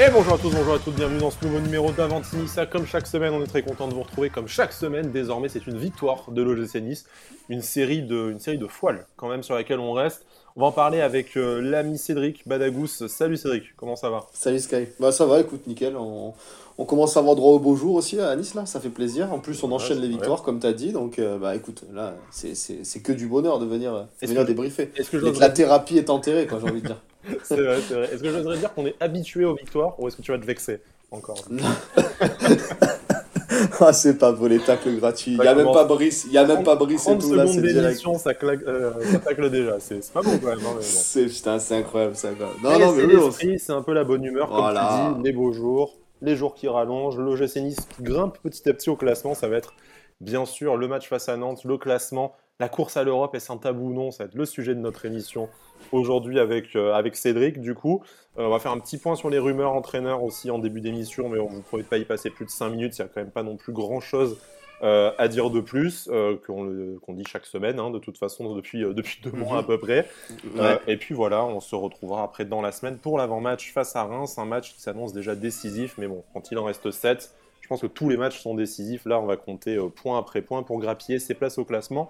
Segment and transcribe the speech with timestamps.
[0.00, 2.66] Et bonjour à tous, bonjour à toutes, bienvenue dans ce nouveau numéro d'Avantinissa.
[2.66, 4.30] Comme chaque semaine, on est très content de vous retrouver.
[4.30, 7.04] Comme chaque semaine, désormais, c'est une victoire de l'OGC Nice.
[7.48, 10.24] Une série de, une série de foiles, quand même, sur laquelle on reste.
[10.54, 12.86] On va en parler avec euh, l'ami Cédric Badagous.
[13.08, 14.26] Salut Cédric, comment ça va?
[14.32, 14.86] Salut Sky.
[15.00, 15.96] Bah ça va, écoute, nickel.
[15.96, 16.32] On,
[16.78, 19.32] on commence à avoir droit au beau jour aussi à Nice, là, ça fait plaisir.
[19.32, 20.92] En plus, on enchaîne les victoires, comme tu as dit.
[20.92, 24.92] Donc, euh, bah écoute, là, c'est- que du bonheur de venir, de venir que- débriefer.
[24.96, 27.00] Est-ce que Et que j'oserais la thérapie est enterrée, quoi, j'ai envie de dire.
[27.42, 28.04] c'est vrai, c'est vrai.
[28.12, 30.46] Est-ce que j'oserais dire qu'on est habitué aux victoires ou est-ce que tu vas te
[30.46, 31.44] vexer encore
[33.80, 35.32] ah, c'est pas beau les tacles gratuits.
[35.32, 37.20] Il Ça y a même pas Brice, il y a même pas Brice et 30
[37.20, 37.78] tout là, c'est direct.
[37.80, 39.76] d'émission, ça, claque, euh, ça tacle déjà.
[39.80, 40.58] C'est pas bon quand même.
[40.58, 40.78] hein, bon.
[40.80, 42.58] C'est putain, c'est incroyable, c'est incroyable.
[42.62, 45.12] Non, non, c'est mais oui, c'est un peu la bonne humeur, comme Voilà.
[45.14, 48.74] tu dis, les beaux jours, les jours qui rallongent, l'OGC Nice qui grimpe petit à
[48.74, 49.72] petit au classement, ça va être
[50.20, 53.56] bien sûr le match face à Nantes, le classement, la course à l'Europe, est-ce un
[53.56, 55.48] tabou ou non Ça va être le sujet de notre émission
[55.92, 58.02] aujourd'hui avec, euh, avec Cédric, du coup.
[58.36, 61.28] Euh, on va faire un petit point sur les rumeurs entraîneurs aussi en début d'émission,
[61.28, 63.20] mais on ne pourrait pas y passer plus de 5 minutes, il n'y a quand
[63.20, 64.38] même pas non plus grand-chose
[64.82, 66.10] euh, à dire de plus,
[66.46, 70.08] qu'on dit chaque semaine, hein, de toute façon, depuis, depuis deux mois à peu près.
[70.56, 70.78] Ouais.
[70.88, 74.36] Et puis voilà, on se retrouvera après dans la semaine pour l'avant-match face à Reims,
[74.36, 77.82] un match qui s'annonce déjà décisif, mais bon, quand il en reste 7, je pense
[77.82, 79.04] que tous les matchs sont décisifs.
[79.04, 82.08] Là, on va compter point après point pour grappiller ses places au classement.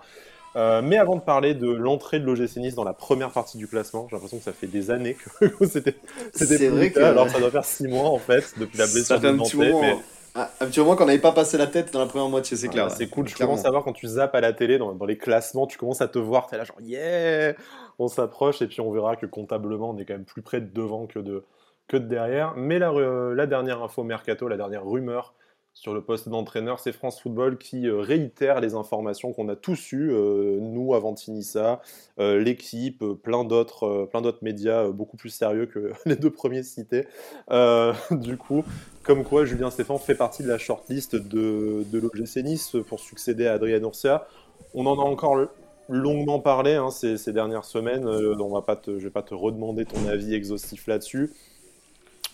[0.57, 3.69] Euh, mais avant de parler de l'entrée de l'OGC Nice dans la première partie du
[3.69, 5.65] classement, j'ai l'impression que ça fait des années que
[6.33, 9.31] c'était vrai que- alors ça doit faire 6 mois en fait, depuis la blessure de
[9.31, 9.81] Nantais, moment.
[9.83, 9.97] mais-
[10.35, 12.69] Ah, un petit moment qu'on n'avait pas passé la tête dans la première moitié, c'est
[12.69, 12.91] clair.
[12.91, 13.55] C'est cool, Clairement.
[13.55, 16.01] commences à voir quand tu zappes à la télé, dans, dans les classements, tu commences
[16.01, 17.55] à te voir, t'es là genre yeah
[17.99, 20.73] On s'approche et puis on verra que comptablement on est quand même plus près de
[20.73, 21.45] devant que de,
[21.89, 22.55] que de derrière.
[22.57, 25.35] Mais la, euh, la dernière info mercato, la dernière rumeur
[25.81, 29.93] sur le poste d'entraîneur, c'est France Football qui euh, réitère les informations qu'on a tous
[29.93, 31.81] eues, euh, nous avant Tinissa,
[32.19, 37.07] euh, l'équipe, plein d'autres plein d'autres médias beaucoup plus sérieux que les deux premiers cités.
[38.11, 38.65] Du coup,
[39.03, 43.47] comme quoi Julien Stéphane fait partie de la shortlist de, de l'OGC Nice pour succéder
[43.47, 44.27] à Adrien Urcia.
[44.75, 45.49] On en a encore
[45.89, 50.35] longuement parlé hein, ces, dernières semaines, euh, on va vais pas te redemander ton avis
[50.35, 51.33] exhaustif là-dessus.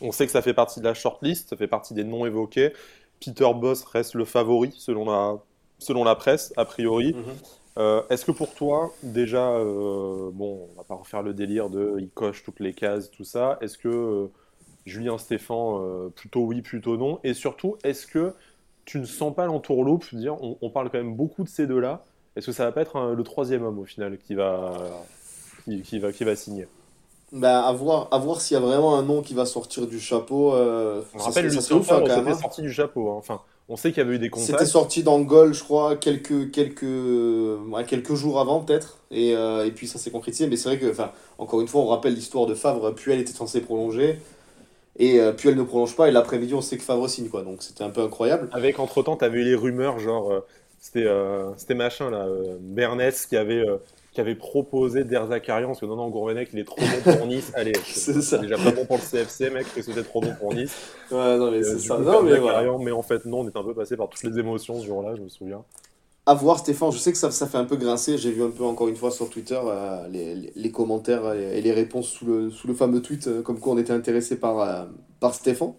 [0.00, 2.72] On sait que ça fait partie de la shortlist, ça fait partie des noms évoqués.
[3.20, 5.36] Peter Boss reste le favori selon la,
[5.78, 7.14] selon la presse, a priori.
[7.14, 7.22] Mhm.
[7.78, 11.96] Euh, Est-ce que pour toi, déjà, euh, bon, on va pas refaire le délire de
[11.98, 13.58] il coche toutes les cases, tout ça.
[13.60, 14.26] Est-ce que euh,
[14.86, 17.18] Julien Stéphan, plutôt oui, plutôt non?
[17.24, 18.34] Et surtout, est-ce que
[18.84, 22.04] tu ne sens pas l'entourloupe dire on, on parle quand même beaucoup de ces deux-là.
[22.36, 24.74] Est-ce que ça va pas être un- le troisième homme au final qui va,
[25.64, 26.68] qui, qui va, qui va signer?
[27.32, 29.98] Bah, à voir, à voir s'il y a vraiment un nom qui va sortir du
[29.98, 30.54] chapeau.
[30.54, 32.18] euh, On ça rappelle, serait- ça ouf, hein, Favre, quand même.
[32.24, 32.40] c'était hein.
[32.40, 33.10] sorti du chapeau.
[33.10, 33.14] hein.
[33.18, 34.70] Enfin, on sait qu'il y avait eu des C'était contacts.
[34.70, 38.98] sorti dans Gaulle, je crois, quelques, quelques, ouais, quelques jours avant, peut-être.
[39.10, 40.46] Et, euh, et puis ça s'est concrétisé.
[40.46, 42.92] Mais c'est vrai que, enfin, encore une fois, on rappelle l'histoire de Favre.
[42.94, 44.20] Puel était censé prolonger.
[44.98, 46.08] Et euh, Puel ne prolonge pas.
[46.08, 47.42] Et l'après-midi, on sait que Favre signe, quoi.
[47.42, 48.48] Donc c'était un peu incroyable.
[48.52, 50.40] Avec entre-temps, tu avais eu les rumeurs, genre, euh,
[50.80, 53.64] c'était euh, c'était machin, là, euh, Bernès qui avait,
[54.14, 57.12] euh, qui avait proposé Der Zakarian, parce que non, non, Gourvenec, il est trop bon
[57.16, 57.52] pour Nice.
[57.54, 58.38] Allez, C'est ça.
[58.38, 60.74] déjà pas bon pour le CFC, mec, parce que c'était trop bon pour Nice.
[61.10, 61.96] Ouais, non, mais Euh, c'est ça.
[61.96, 62.58] coup, Non, mais voilà.
[62.58, 64.86] Zakarian, mais en fait, non, on est un peu passé par toutes les émotions ce
[64.86, 65.64] jour-là, je me souviens.
[66.26, 68.16] À voir, Stéphane, je sais que ça, ça fait un peu grincer.
[68.16, 71.60] J'ai vu un peu, encore une fois, sur Twitter, euh, les, les- les commentaires et
[71.60, 74.58] les réponses sous le, sous le fameux tweet, euh, comme quoi on était intéressé par,
[74.60, 74.84] euh,
[75.20, 75.74] par Stéphane.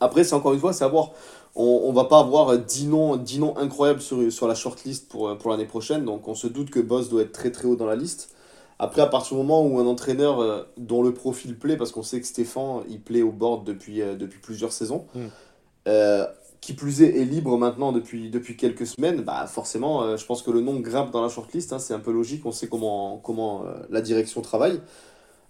[0.00, 1.12] Après, c'est encore une fois, c'est à voir.
[1.54, 5.08] On, on va pas avoir euh, 10 noms, 10 noms incroyables sur, sur la shortlist
[5.08, 6.04] pour, euh, pour l'année prochaine.
[6.04, 8.30] Donc, on se doute que Boss doit être très très haut dans la liste.
[8.78, 12.02] Après, à partir du moment où un entraîneur euh, dont le profil plaît, parce qu'on
[12.02, 15.20] sait que Stéphane, il plaît au board depuis, euh, depuis plusieurs saisons, Mm.
[15.88, 16.26] euh,
[16.60, 20.50] qui plus est, est libre maintenant depuis, depuis quelques semaines, bah forcément, je pense que
[20.52, 23.64] le nom grimpe dans la shortlist, hein, c'est un peu logique, on sait comment, comment
[23.90, 24.80] la direction travaille.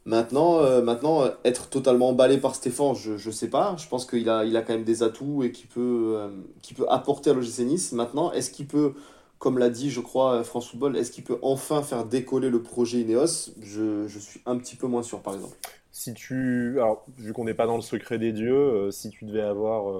[0.04, 3.76] Maintenant, euh, maintenant euh, être totalement emballé par Stéphane, je ne sais pas.
[3.78, 6.28] Je pense qu'il a, il a quand même des atouts et qu'il peut, euh,
[6.76, 7.92] peut apporter à l'OGC Nice.
[7.92, 8.94] Maintenant, est-ce qu'il peut,
[9.38, 12.62] comme l'a dit, je crois, euh, France Football, est-ce qu'il peut enfin faire décoller le
[12.62, 13.50] projet Ineos?
[13.60, 15.56] Je, je suis un petit peu moins sûr, par exemple.
[15.92, 16.78] Si tu.
[17.18, 19.94] Vu qu'on n'est pas dans le secret des dieux, si tu devais avoir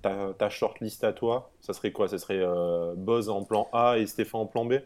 [0.00, 2.08] ta, ta shortlist à toi, ça serait quoi?
[2.08, 2.42] Ça serait
[2.96, 4.76] Boz en plan A et Stéphane en plan B?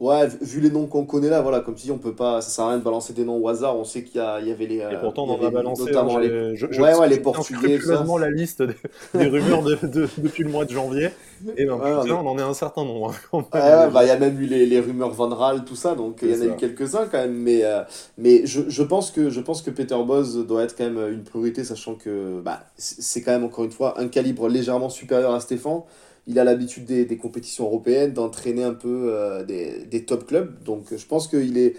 [0.00, 2.50] Ouais, vu- les noms qu'on connaît là, voilà, comme tu dis, on peut pas, ça
[2.50, 3.76] sert à rien de balancer des noms au hasard.
[3.78, 4.76] On sait qu'il y, y avait les.
[4.76, 5.84] Et euh, pourtant, on en a balancé.
[5.84, 8.04] notamment hein, les- je- je Ouais, ouais, les Portugais, ça.
[8.18, 8.74] la liste des,
[9.14, 11.10] des rumeurs de, de- depuis le mois de janvier.
[11.56, 13.14] Et ben, Ouais, putain, on en est un certain nombre.
[13.32, 13.44] hein.
[13.54, 16.18] Ouais, bah, il y a même eu les, les rumeurs Van Raal, tout ça, donc
[16.22, 16.46] il y en a ça.
[16.46, 17.34] eu quelques-uns quand même.
[17.34, 17.82] Mais, euh,
[18.18, 21.22] mais je, je, pense que, je pense que Peter Boz doit être quand même une
[21.22, 25.40] priorité, sachant que bah, c'est quand même, encore une fois, un calibre légèrement supérieur à
[25.40, 25.82] Stéphane.
[26.26, 30.62] Il a l'habitude des, des compétitions européennes, d'entraîner un peu euh, des, des top clubs.
[30.62, 31.76] Donc je pense qu'il est,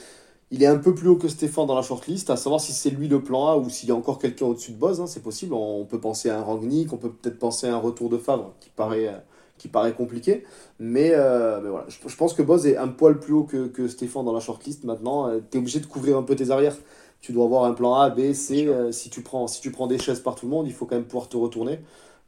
[0.52, 2.92] il est un peu plus haut que Stéphane dans la shortlist, à savoir si c'est
[2.92, 5.24] lui le plan A ou s'il y a encore quelqu'un au-dessus de Boz, hein, c'est
[5.24, 5.54] possible.
[5.54, 8.54] On peut penser à un Rangnick, on peut peut-être penser à un retour de Favre
[8.60, 9.18] qui paraît, euh,
[9.58, 10.44] qui paraît compliqué.
[10.80, 13.88] Mais, euh, mais voilà, je, pense que Boz est un poil plus haut que, que
[13.88, 15.32] Stéphane dans la shortlist maintenant.
[15.52, 16.78] tu es obligé de couvrir un peu tes arrières.
[17.22, 18.70] Tu dois avoir un plan A, B, C.
[18.92, 20.96] si, tu prends, si tu prends des chaises par tout le monde, il faut quand
[20.96, 21.80] même pouvoir te retourner.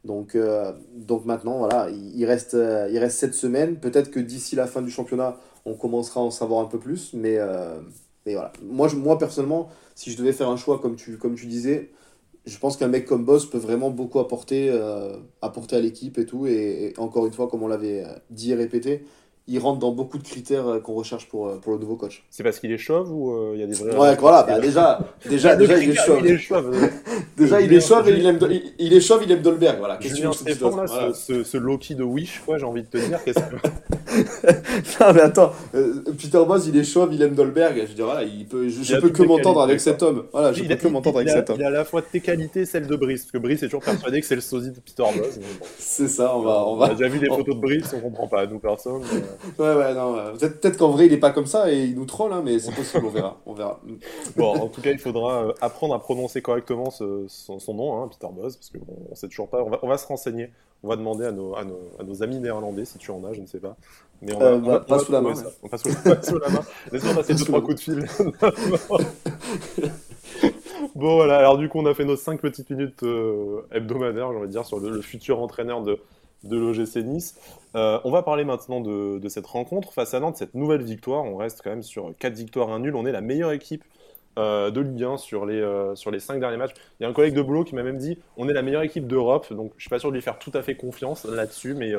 [0.08, 0.36] Donc,
[0.96, 3.76] donc maintenant, voilà, il, reste, il reste 7 semaines.
[3.76, 7.12] Peut-être que d'ici la fin du championnat, on commencera à en savoir un peu plus.
[7.12, 7.38] Mais,
[8.24, 8.52] voilà.
[8.62, 11.90] Moi, moi, personnellement, si je devais faire un choix, comme tu, disais,
[12.46, 16.26] je pense qu'un mec comme Boss peut vraiment beaucoup apporter, euh, apporter à l'équipe et
[16.26, 16.46] tout.
[16.46, 19.04] Et, encore une fois, comme on l'avait dit et répété,
[19.48, 22.22] il rentre dans beaucoup de critères euh, qu'on recherche pour, euh, pour le nouveau coach.
[22.28, 23.96] C'est parce qu'il est chauve ou il y a des vrais.
[23.96, 26.20] Ouais, voilà, bah, déjà, déjà, déjà, il est chauve.
[26.22, 26.76] Il est chauve.
[27.36, 28.38] déjà, il est chauve et il aime,
[28.78, 29.78] il, est chauve, il aime Dolberg.
[29.78, 29.98] Voilà.
[30.00, 31.14] Julien Stéphane, là, voilà.
[31.14, 33.24] ce, ce, Loki de Wish, quoi, j'ai envie de te dire.
[33.24, 33.56] Qu'est-ce que.
[35.00, 37.76] non, mais attends, Peter Boss, il est chauve, il aime Dolberg.
[37.76, 40.24] Je veux dire, voilà, il peut, je, peux que m'entendre avec cet homme.
[40.32, 41.56] Voilà, je peux que m'entendre avec cet homme.
[41.58, 43.82] Il a à la fois tes qualités, celles de Brice, parce que Brice est toujours
[43.82, 45.38] persuadé que c'est le sosie de Peter Boss.
[45.78, 46.66] C'est ça, on va.
[46.66, 46.86] On, va...
[46.86, 49.02] a déjà vu des photos de Brice, on comprend pas, nous personne.
[49.58, 50.14] Ouais, ouais, non.
[50.38, 52.74] Peut-être qu'en vrai, il n'est pas comme ça et il nous troll, hein, mais c'est
[52.74, 53.38] possible, on verra.
[53.46, 53.80] On verra.
[54.36, 58.32] Bon, en tout cas, il faudra euh, apprendre à prononcer correctement son, nom, hein, Peter
[58.32, 59.64] Buzz, parce qu'on ne sait toujours pas.
[59.82, 60.50] On va, se renseigner.
[60.82, 63.46] On va demander à nos, à, nos, amis néerlandais, si tu en as, je ne
[63.46, 63.76] sais pas.
[64.22, 65.34] Mais on va, euh, bah, pas sous la main.
[65.62, 66.60] On passe sous, la main.
[66.92, 68.06] Laisse-moi passer deux, trois coups de fil.
[70.94, 71.38] bon, voilà.
[71.38, 74.52] Alors, du coup, on a fait nos 5 petites minutes euh, hebdomadaires, j'ai envie de
[74.52, 75.98] dire, sur le futur entraîneur de
[76.44, 77.36] de l'OGC Nice.
[77.74, 81.24] Euh, on va parler maintenant de, cette rencontre face à Nantes, cette nouvelle victoire.
[81.24, 82.94] On reste quand même sur 4 victoires, 1 nul.
[82.96, 83.84] On est la meilleure équipe
[84.38, 86.74] euh, de Ligue 1 sur les, euh, sur les 5 derniers matchs.
[86.98, 88.82] Il y a un collègue de boulot qui m'a même dit on est la meilleure
[88.82, 91.74] équipe d'Europe, donc je suis pas sûr de lui faire tout à fait confiance là-dessus,
[91.74, 91.92] mais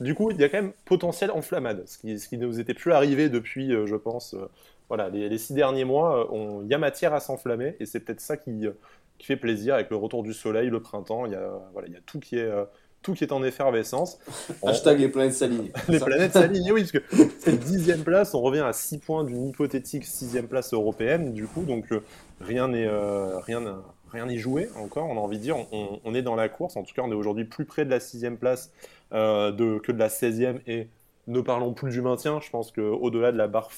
[0.00, 2.74] du coup, il y a quand même potentiel enflammade, ce qui, ce qui nous était
[2.74, 4.34] plus arrivé depuis, je pense,
[4.88, 6.28] voilà, les, les, six derniers mois.
[6.62, 8.66] Il y a matière à s'enflammer, et c'est peut-être ça qui,
[9.18, 11.26] qui fait plaisir avec le retour du soleil, le printemps.
[11.26, 12.50] Il y a, voilà, il y a tout qui est
[13.02, 14.18] tout qui est en effervescence.
[14.66, 15.70] Hashtag les planètes s'alignent.
[15.88, 19.48] les planètes s'alignent, oui, parce que cette dixième place, on revient à 6 points d'une
[19.48, 22.02] hypothétique sixième place européenne, du coup, donc euh,
[22.40, 23.62] rien n'est euh, rien
[24.12, 26.82] rien n'est joué encore, on a envie de dire, on, est dans la course, en
[26.82, 28.70] tout cas on est aujourd'hui plus près de la sixième place
[29.12, 30.88] euh, de, que de la 16e, et
[31.26, 33.70] ne parlons plus du maintien, je pense qu'au-delà de la barre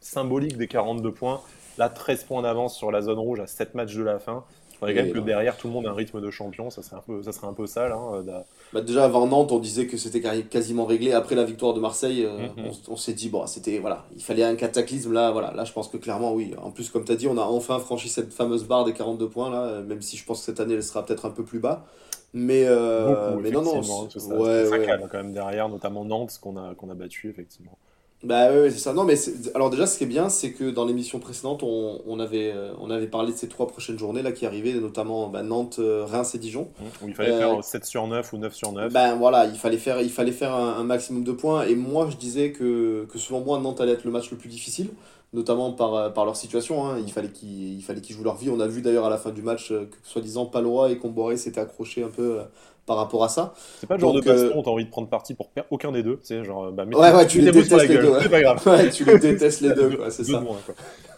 [0.00, 1.40] symbolique des 42 points,
[1.78, 4.44] là 13 points d'avance sur la zone rouge à 7 matchs de la fin,
[4.80, 6.96] faudrait quand même que derrière tout le monde ait un rythme de champion, ça serait
[6.96, 7.92] un peu, ça serait un peu sale.
[7.92, 8.24] Hein,
[8.72, 11.12] bah déjà avant Nantes, on disait que c'était quasiment réglé.
[11.12, 12.72] Après la victoire de Marseille, euh, mhm.
[12.88, 15.30] on, s'est dit bon, c'était voilà, il fallait un cataclysme là.
[15.30, 16.54] Voilà, là je pense que clairement oui.
[16.62, 19.28] En plus, comme tu as dit, on a enfin franchi cette fameuse barre des 42
[19.28, 21.58] points là, même si je pense que cette année elle sera peut-être un peu plus
[21.58, 21.84] bas.
[22.32, 24.86] Mais, euh, mais non, non, ouais, ouais.
[25.10, 27.76] quand même derrière, notamment Nantes qu'on a, qu'on a battu effectivement.
[28.22, 28.92] Bah oui, c'est ça.
[28.92, 29.14] Non, mais
[29.54, 32.72] alors déjà, ce qui est bien, c'est que dans l'émission précédente, on, on, avait, euh,
[32.78, 36.04] on avait parlé de ces trois prochaines journées là qui arrivaient, notamment bah, Nantes, euh,
[36.04, 36.68] Reims et Dijon.
[37.02, 38.92] Où il fallait faire 7 sur 9 ou 9 sur 9.
[38.92, 41.64] Ben voilà, il fallait faire, il fallait faire un, maximum de points.
[41.64, 44.50] Et moi, je disais que, que selon moi, Nantes allait être le match le plus
[44.50, 44.90] difficile,
[45.32, 46.86] notamment par, euh, par leur situation.
[46.86, 46.98] Hein.
[46.98, 48.50] Il fallait qu'ils qu jouent leur vie.
[48.50, 51.60] On a vu d'ailleurs à la fin du match que, soi-disant, Palois et Comboré s'étaient
[51.60, 52.38] accrochés un peu
[52.86, 53.54] par rapport à ça.
[53.78, 55.92] C'est pas le genre de baston où t'as envie de prendre parti pour perdre aucun
[55.92, 56.18] des deux.
[56.22, 58.14] C'est genre, bah, ouais, ouais, tu les détestes les deux.
[58.20, 58.66] C'est pas grave.
[58.66, 60.42] Ouais, tu les détestes les deux, c'est ça.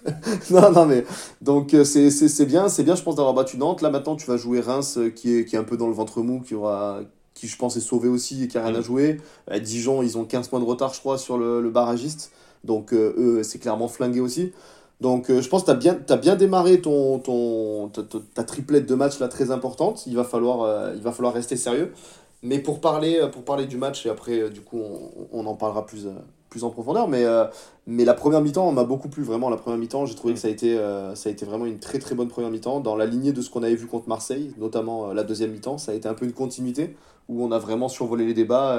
[0.51, 1.05] non, non, mais
[1.41, 3.83] donc euh, c'est bien, c'est bien, je pense, d'avoir battu Nantes.
[3.83, 5.95] Là, maintenant, tu vas jouer Reims, euh, qui est, qui est un peu dans le
[5.95, 7.01] ventre mou, qui aura
[7.35, 8.85] qui je pense est sauvé aussi et qui a rien à mm.
[8.85, 9.21] jouer.
[9.51, 12.33] Euh, Dijon, ils ont 15 points de retard, je crois, sur le, le barragiste.
[12.65, 14.53] Donc eux, c'est clairement flingué aussi.
[15.01, 18.03] Donc je pense que tu as bien, as bien démarré ton, ton, ta,
[18.35, 20.07] ta, triplette de match là très importante.
[20.07, 21.93] Il va falloir, il va falloir rester sérieux.
[22.43, 25.87] Mais pour parler, pour parler du match, et après du coup on, on en parlera
[25.87, 26.07] plus,
[26.53, 27.47] plus en profondeur, mais, euh,
[27.87, 29.49] mais la première mi-temps m'a beaucoup plu, vraiment.
[29.49, 31.79] La première mi-temps, j'ai trouvé que ça a, été, euh, ça a été vraiment une
[31.79, 34.53] très très bonne première mi-temps, dans la lignée de ce qu'on avait vu contre Marseille,
[34.59, 35.79] notamment euh, la deuxième mi-temps.
[35.79, 36.95] Ça a été un peu une continuité,
[37.29, 38.79] où on a vraiment survolé les débats.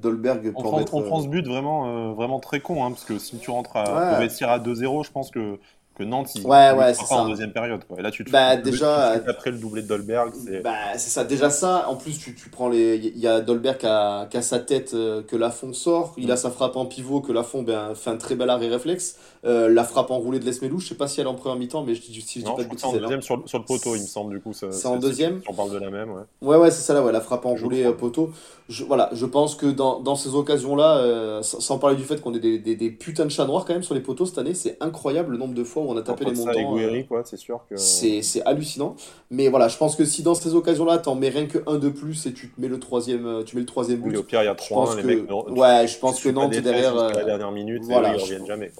[0.00, 3.38] Dolberg on prend, on prend ce but vraiment, vraiment très con, hein, parce que si
[3.38, 4.44] tu rentres à, ouais.
[4.44, 5.58] à 2-0, je pense que
[5.96, 7.14] que Nantes il, ouais, ouais, ça.
[7.14, 7.98] en deuxième période quoi.
[7.98, 11.24] Et là tu te bah, déjà après le doublé de Dolberg c'est bah, c'est ça
[11.24, 14.36] déjà ça en plus tu, tu prends les il y a Dolberg qui a, qui
[14.36, 16.38] a sa tête euh, que Lafont sort il a mm.
[16.38, 19.16] sa frappe en pivot que Lafont ben, fait un très bel arrêt réflexe
[19.46, 21.82] euh, la frappe enroulée de Lesmelou je sais pas si elle est en première mi-temps
[21.84, 24.02] mais je, si je dis pas de bêtises en deuxième sur, sur, le poteau il
[24.02, 26.70] me semble du coup c'est en deuxième on parle de la même ouais ouais ouais
[26.70, 28.30] c'est ça là ouais la frappe enroulée poteau
[28.68, 32.20] je, voilà je pense que dans, dans ces occasions là euh, sans, parler du fait
[32.20, 34.38] qu'on ait des, des, des, putains de chats noirs quand même sur les poteaux cette
[34.38, 36.76] année c'est incroyable le nombre de fois où on a tapé les montants
[37.24, 37.76] c'est sûr que.
[37.76, 38.96] C'est hallucinant.
[39.30, 41.88] Mais voilà, je pense que si dans ces occasions-là, t'en mets rien que un de
[41.88, 44.16] plus et tu mets le troisième, euh, tu mets le troisième but.
[44.16, 45.50] au pire, il y a trois, les que...
[45.50, 46.94] Ouais, je pense que Nantes derrière.
[46.94, 48.72] la euh, dernière minute, voilà, ils reviennent jamais.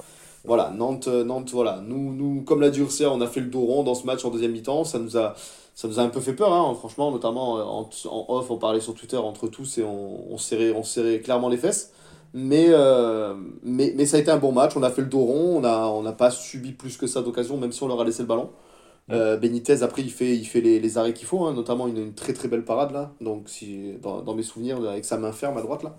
[0.47, 1.83] Voilà, Nantes, Nantes, voilà.
[1.87, 4.31] Nous, nous comme l'a Urser, on a fait le dos rond dans ce match en
[4.31, 4.85] deuxième mi-temps.
[4.85, 5.35] Ça nous a,
[5.75, 8.81] ça nous a un peu fait peur, hein, franchement, notamment en, en, off, on parlait
[8.81, 11.93] sur Twitter entre tous et on, on, serrait, on serrait clairement les fesses.
[12.35, 12.69] Mais,
[13.63, 14.77] mais, mais ça a été un bon match.
[14.77, 15.57] On a fait le dos rond.
[15.57, 18.05] On n'a on a pas subi plus que ça d'occasion, même si on leur a
[18.05, 18.51] laissé le ballon.
[19.11, 21.99] Euh, Benitez, après, il fait, il fait les, les arrêts qu'il faut, hein, notamment une,
[21.99, 25.31] une très très belle parade là, donc si, dans, dans, mes souvenirs, avec sa main
[25.33, 25.95] ferme à droite là.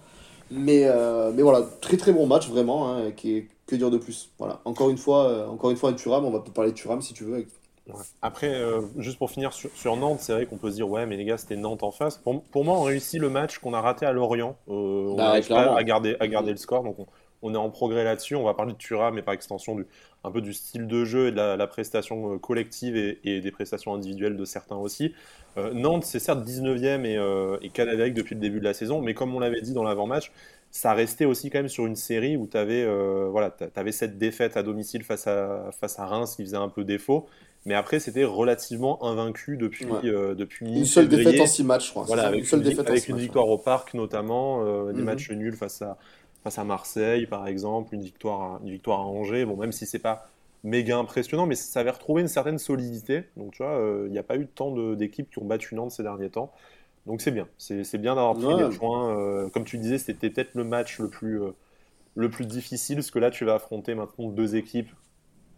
[0.51, 3.97] Mais, euh, mais voilà, très très bon match vraiment, hein, qui est, que dire de
[3.97, 4.31] plus.
[4.39, 7.13] Voilà, encore une fois, euh, encore une fois, Thuram, on va parler de Thuram si
[7.13, 7.35] tu veux.
[7.35, 7.47] Avec...
[7.87, 8.03] Ouais.
[8.21, 11.05] Après, euh, juste pour finir sur, sur Nantes, c'est vrai qu'on peut se dire, ouais,
[11.05, 12.17] mais les gars, c'était Nantes en face.
[12.17, 14.57] Pour, pour, moi, on réussit le match qu'on a raté à Lorient.
[14.67, 17.05] on bah, n'arrive pas à garder, à garder le score, donc on,
[17.41, 18.35] on est en progrès là-dessus.
[18.35, 19.85] On va parler de Thuram, mais par extension du,
[20.23, 23.51] un peu du style de jeu et de la, la prestation collective et, et, des
[23.51, 25.13] prestations individuelles de certains aussi.
[25.57, 29.01] Euh, Nantes, c'est certes 19e et, euh, et Canadec depuis le début de la saison,
[29.01, 30.31] mais comme on l'avait dit dans l'avant-match,
[30.71, 34.17] ça restait aussi quand même sur une série où tu avais, euh, voilà, avais cette
[34.17, 37.27] défaite à domicile face à, face à Reims qui faisait un peu défaut.
[37.65, 39.99] Mais après, c'était relativement invaincu depuis, Ouais.
[40.05, 42.03] euh, depuis Une seule défaite en six matchs, je crois.
[42.03, 45.05] Voilà, avec une seule une, défaite avec une victoire au parc notamment, euh, des Mhm.
[45.05, 45.97] matchs nuls face à,
[46.47, 49.45] face à Marseille par exemple, une victoire à, une victoire à Angers.
[49.45, 50.29] Bon, même si c'est pas
[50.63, 53.23] méga impressionnant, mais ça avait retrouvé une certaine solidité.
[53.37, 55.91] Donc tu vois, euh, il n'y a pas eu tant d'équipes qui ont battu Nantes
[55.91, 56.51] ces derniers temps.
[57.05, 58.55] Donc c'est bien, c'est c'est bien d'avoir pris Ouais.
[58.55, 59.17] des points.
[59.17, 61.51] euh, comme tu disais, c'était peut-être le match le plus, euh,
[62.15, 64.91] le plus difficile, parce que là tu vas affronter maintenant deux équipes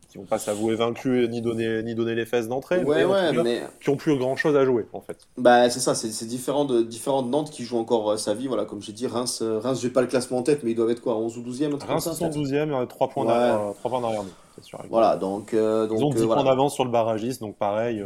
[0.10, 3.12] qui vont pas s'avouer vaincues ni donner, ni donner les fesses d'entrée, Ouais, mais en
[3.12, 5.28] ouais, tout cas, mais qui ont plus grand chose à jouer en fait.
[5.38, 8.48] bah, c'est ça, c'est différent de, différent de Nantes qui joue encore euh, sa vie.
[8.48, 10.76] Voilà, comme j'ai dit, Reims, euh, Reims j'ai pas le classement en tête, mais ils
[10.76, 13.26] doivent être quoi, 11 ou 12e, un truc comme Reims sont peut-être 12e, 3 points
[13.26, 13.34] Ouais.
[13.34, 14.80] derrière, euh, points derrière nous, c'est sûr.
[14.90, 16.42] Voilà, donc, euh, donc Ils ont euh, 10 voilà.
[16.42, 18.04] points d'avance sur le barragiste, donc pareil.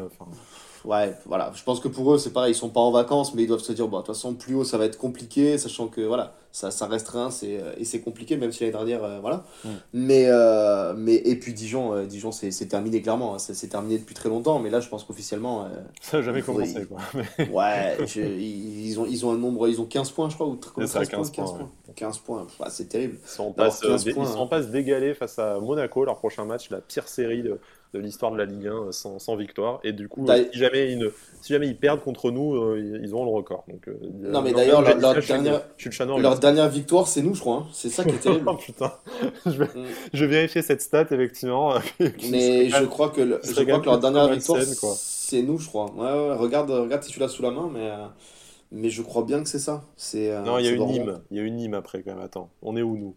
[0.85, 1.51] Ouais, voilà.
[1.55, 3.61] Je pense que pour eux, c'est pareil, ils sont pas en vacances, mais ils doivent
[3.61, 6.33] se dire, bon, de toute façon, plus haut, ça va être compliqué, sachant que, voilà,
[6.51, 9.43] ça, ça reste Reims et, euh, et c'est compliqué, même si l'année dernière, euh, voilà.
[9.63, 9.69] Mm.
[9.93, 13.39] Mais, euh, mais, et puis Dijon, euh, Dijon, c'est c'est terminé clairement, hein.
[13.39, 15.67] c'est c'est terminé depuis très longtemps, mais là, je pense qu'officiellement,
[16.01, 16.85] ça n'a jamais commencé.
[16.85, 16.99] Quoi.
[17.51, 20.47] ouais, je- ils, ils ont, ils ont un nombre, ils ont 15 points, je crois,
[20.47, 21.93] ou comme C'est ça, 13 points, 15 points, ouais.
[21.95, 23.17] 15 points, Ouais, c'est terrible.
[23.23, 24.47] Ils sont en Alors, passe, 15 dé- points, ils sont en hein.
[24.47, 27.59] passe d'égaler face à Monaco, leur prochain match, la pire série de,
[27.93, 29.79] de l'histoire de la Ligue 1 euh, sans, sans victoire.
[29.83, 31.09] Et du coup, D'ailleurs- si jamais, ils ne-
[31.41, 33.63] si jamais ils perdent contre nous, euh, ils auront le record.
[33.67, 36.69] Donc, euh, Non, mais euh, d'ailleurs, leur- dernière- Je suis le chat noir, Leur dernière
[36.69, 37.67] victoire, c'est nous, je crois, hein.
[37.71, 38.45] c'est ça qui est terrible.
[38.51, 38.91] Oh putain,
[39.45, 39.85] je vais, Mm.
[40.13, 41.73] je vais vérifier cette stat, effectivement.
[42.31, 44.62] Mais je crois que, le- je crois que leur dernière victoire,
[44.97, 45.91] c'est nous, je crois.
[45.95, 48.05] Ouais, ouais, regarde, regarde si tu l'as sous la main, mais, euh,
[48.71, 49.83] mais je crois bien que c'est ça.
[49.95, 51.19] C'est, euh, Non, il y a une Nîmes.
[51.31, 52.23] Il y a une Nîmes après, quand même.
[52.23, 53.15] Attends, on est où, nous?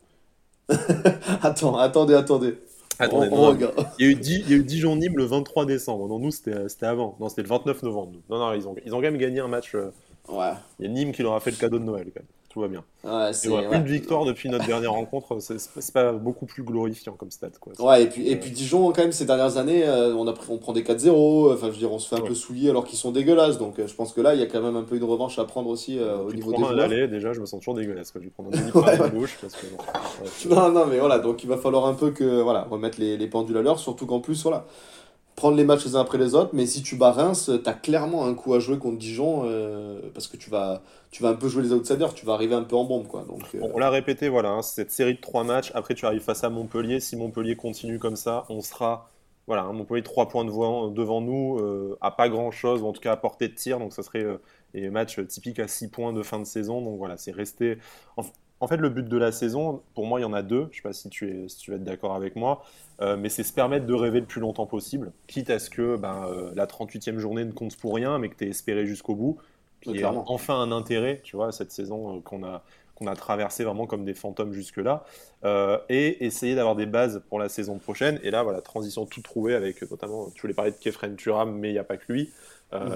[1.43, 2.59] Attends, attendez, attendez.
[2.99, 3.49] Attendez, on, non, on non.
[3.51, 3.87] regarde.
[3.99, 6.09] Il y a eu, Di- il y a eu Dijon-Nîmes le 23 décembre.
[6.09, 7.17] Non, nous, c'était c'était avant.
[7.21, 8.13] Non, c'était le 29 novembre.
[8.15, 8.23] nous.
[8.35, 9.75] Non, non, ils ont, ils ont quand même gagné un match.
[9.75, 9.91] euh,
[10.29, 12.27] Ouais, Il y a Nîmes qui leur a fait le cadeau de Noël, quand même.
[12.57, 12.85] Tout va bien.
[13.05, 13.49] ouais, c'est.
[13.49, 13.77] voilà, ouais.
[13.77, 17.51] Une victoire depuis notre dernière rencontre, c'est c'est pas beaucoup plus glorifiant comme stat.
[17.61, 17.75] Quoi.
[17.79, 20.33] Ouais, et puis, et Euh, puis Dijon, quand même, ces dernières années, euh, on, a
[20.49, 22.29] on prend des 4-0, enfin, je veux dire, on se fait un Ouais.
[22.29, 23.59] peu souiller alors qu'ils sont dégueulasses.
[23.59, 25.39] Donc, euh, je pense que là, il y a quand même un peu une revanche
[25.39, 26.73] à prendre aussi euh, au niveau des joueurs.
[26.73, 28.11] l'aller, déjà, je me sens toujours dégueulasse.
[28.11, 28.23] Quoi.
[28.23, 28.99] Je vais prendre un Ouais, ouais.
[28.99, 29.37] la bouche.
[29.39, 32.41] Parce que, bon, ouais, Non, non, mais voilà, donc il va falloir un peu que,
[32.41, 34.65] voilà, remettre les, les pendules à l'heure, surtout qu'en plus, voilà,
[35.37, 38.27] prendre les matchs les uns après les autres, mais si tu bats Reims, t'as clairement
[38.27, 41.49] un coup à jouer contre Dijon, euh, parce que tu vas, tu vas un peu
[41.49, 43.25] jouer les outsiders, tu vas arriver un peu en bombe, quoi.
[43.29, 45.71] Donc, euh, Bon, on l'a répété, voilà, hein, cette série de trois matchs.
[45.75, 47.01] Après, tu arrives face à Montpellier.
[47.01, 49.11] Si Montpellier continue comme ça, on sera.
[49.47, 52.93] Voilà, hein, Montpellier trois points devant, devant nous, euh, à pas grand chose, ou en
[52.93, 53.79] tout cas à portée de tir.
[53.79, 54.25] Donc, ça serait
[54.73, 56.81] des matchs typiques à 6 points de fin de saison.
[56.81, 57.79] Donc, voilà, c'est rester.
[58.17, 58.23] En,
[58.61, 60.69] en fait, le but de la saison, pour moi, il y en a deux.
[60.71, 62.65] Je sais pas si tu, es, si tu vas être d'accord avec moi.
[63.03, 65.97] Euh, mais c'est se permettre de rêver le plus longtemps possible, quitte à ce que
[65.97, 69.15] ben, euh, la 38e journée ne compte pour rien, mais que tu es espéré jusqu'au
[69.15, 69.39] bout.
[69.83, 73.15] Qui Ouais, est enfin un intérêt, tu vois, cette saison euh, qu'on a, qu'on a
[73.15, 75.05] traversé vraiment comme des fantômes jusque-là,
[75.91, 78.19] et essayer d'avoir des bases pour la saison prochaine.
[78.23, 81.69] Et là, voilà, transition tout trouvée avec notamment, tu voulais parler de Kefren Turam, mais
[81.69, 82.33] il n'y a pas que lui.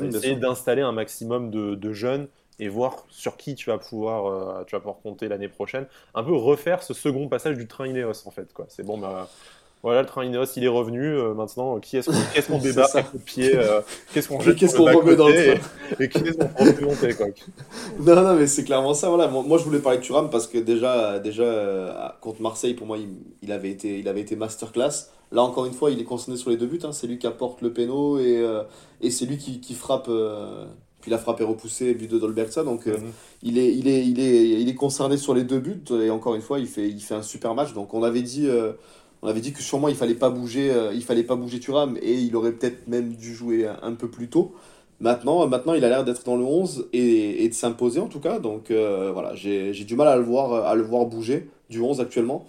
[0.02, 0.40] Essayer sûr.
[0.40, 2.28] d'installer un maximum de, de jeunes
[2.60, 5.86] et voir sur qui tu vas pouvoir, euh, tu vas pouvoir compter l'année prochaine.
[6.14, 8.52] Un peu refaire ce second passage du train Ineos, en fait.
[8.52, 8.66] quoi.
[8.68, 9.28] C'est bon, bah.
[9.82, 11.02] Voilà, le train Ineos, il est revenu.
[11.02, 12.10] euh, maintenant, qui est-ce
[12.48, 12.98] qu'on débarque ça.
[12.98, 13.80] à coups de pied euh,
[14.12, 16.84] Qu'est-ce qu'on jette Qu'est-ce qu'on remet dans le train et, et qui est-ce qu'on fait
[16.84, 17.26] monter, quoi.
[17.98, 19.08] Non, non, mais c'est clairement ça.
[19.08, 19.26] Voilà.
[19.28, 22.98] Moi, je voulais parler de Thuram parce que déjà, déjà euh, contre Marseille, pour moi,
[22.98, 23.08] il,
[23.40, 25.08] il avait été, il avait été masterclass.
[25.32, 26.80] Là, encore une fois, il est concerné sur les deux buts.
[26.84, 26.92] hein.
[26.92, 28.64] C'est lui qui apporte le péno et, euh,
[29.00, 30.10] et c'est lui qui, qui frappe.
[31.00, 32.64] Puis la frappe est repoussée, but de Dolbergsa.
[32.64, 33.12] Donc, euh, Mhm.
[33.42, 35.82] il, est, il, est, il, est, il est concerné sur les deux buts.
[36.02, 37.72] Et encore une fois, il fait, il fait un super match.
[37.74, 38.46] Donc, on avait dit.
[38.48, 38.72] euh,
[39.22, 41.98] on avait dit que sûrement il fallait pas bouger, euh, il fallait pas bouger Thuram
[42.00, 44.54] et il aurait peut-être même dû jouer un, un peu plus tôt.
[45.00, 48.20] Maintenant, maintenant, il a l'air d'être dans le 11 et, et de s'imposer en tout
[48.20, 48.38] cas.
[48.38, 52.00] Donc voilà, j'ai j'ai du mal à le voir, à le voir bouger du 11
[52.00, 52.46] actuellement.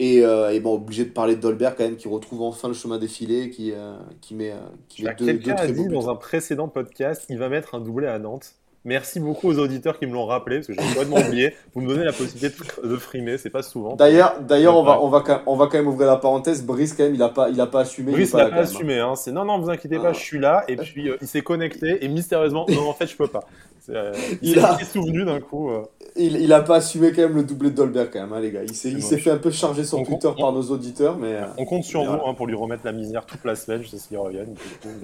[0.00, 2.74] Et, euh, et, bon, obligé de parler de Dolberg quand même, qui retrouve enfin le
[2.74, 4.52] chemin défilé, qui, euh, qui met,
[4.88, 8.08] qui met deux, Quelqu'un a dit dans un précédent podcast, il va mettre un doublé
[8.08, 8.54] à Nantes.
[8.86, 11.54] Merci beaucoup aux auditeurs qui me l'ont rappelé, parce que j'ai complètement oublié.
[11.74, 13.96] Vous me donnez la possibilité de, frimer, c'est pas souvent.
[13.96, 16.62] D'ailleurs, d'ailleurs, on va, on, va quand même, on va quand même ouvrir la parenthèse.
[16.62, 18.12] Brice, quand même, il a pas, il a pas assumé.
[18.12, 18.98] Brice n'a pas, pas assumé.
[18.98, 19.14] Hein.
[19.14, 20.12] C'est non, non, vous inquiétez pas, ah.
[20.12, 20.64] je suis là.
[20.68, 23.44] Et puis, euh, il s'est connecté et mystérieusement, non, en fait, je peux pas.
[23.90, 25.70] Euh, il, a souvenu d'un coup.
[25.70, 25.82] Euh.
[26.16, 28.50] Il, il a pas assumé quand même le doublé de Dolberg quand même, hein, les
[28.50, 28.62] gars.
[28.62, 31.38] Il s'est, il s'est fait un peu charger sur Twitter par nos auditeurs, mais.
[31.58, 33.98] On compte sur vous hein, pour lui remettre la misère toute la semaine, je sais
[33.98, 34.44] s'il revient.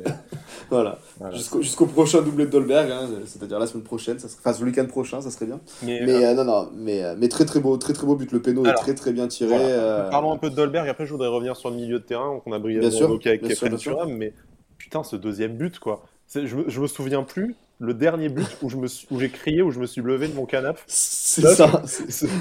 [0.71, 0.99] voilà.
[1.33, 4.87] Jusqu'au, prochain doublé de Dolberg, hein, c'est-à-dire la semaine prochaine, ça serait, enfin le week-end
[4.87, 5.61] prochain, ça serait bien.
[5.83, 8.33] Mais, mais euh, non, non, mais, mais très très beau, très très beau but.
[8.33, 9.59] Le péno est très très bien tiré.
[10.11, 10.89] Parlons un peu de Dolberg.
[10.89, 12.35] Après, je voudrais revenir sur le milieu de terrain.
[12.35, 14.33] Donc on a brièvement évoqué avec Turam, mais
[14.79, 16.05] putain, ce deuxième but, quoi.
[16.33, 19.71] Je, je me souviens plus le dernier but où je me où j'ai crié, où
[19.71, 20.81] je me suis levé de mon canapé.
[20.87, 21.83] C'est ça.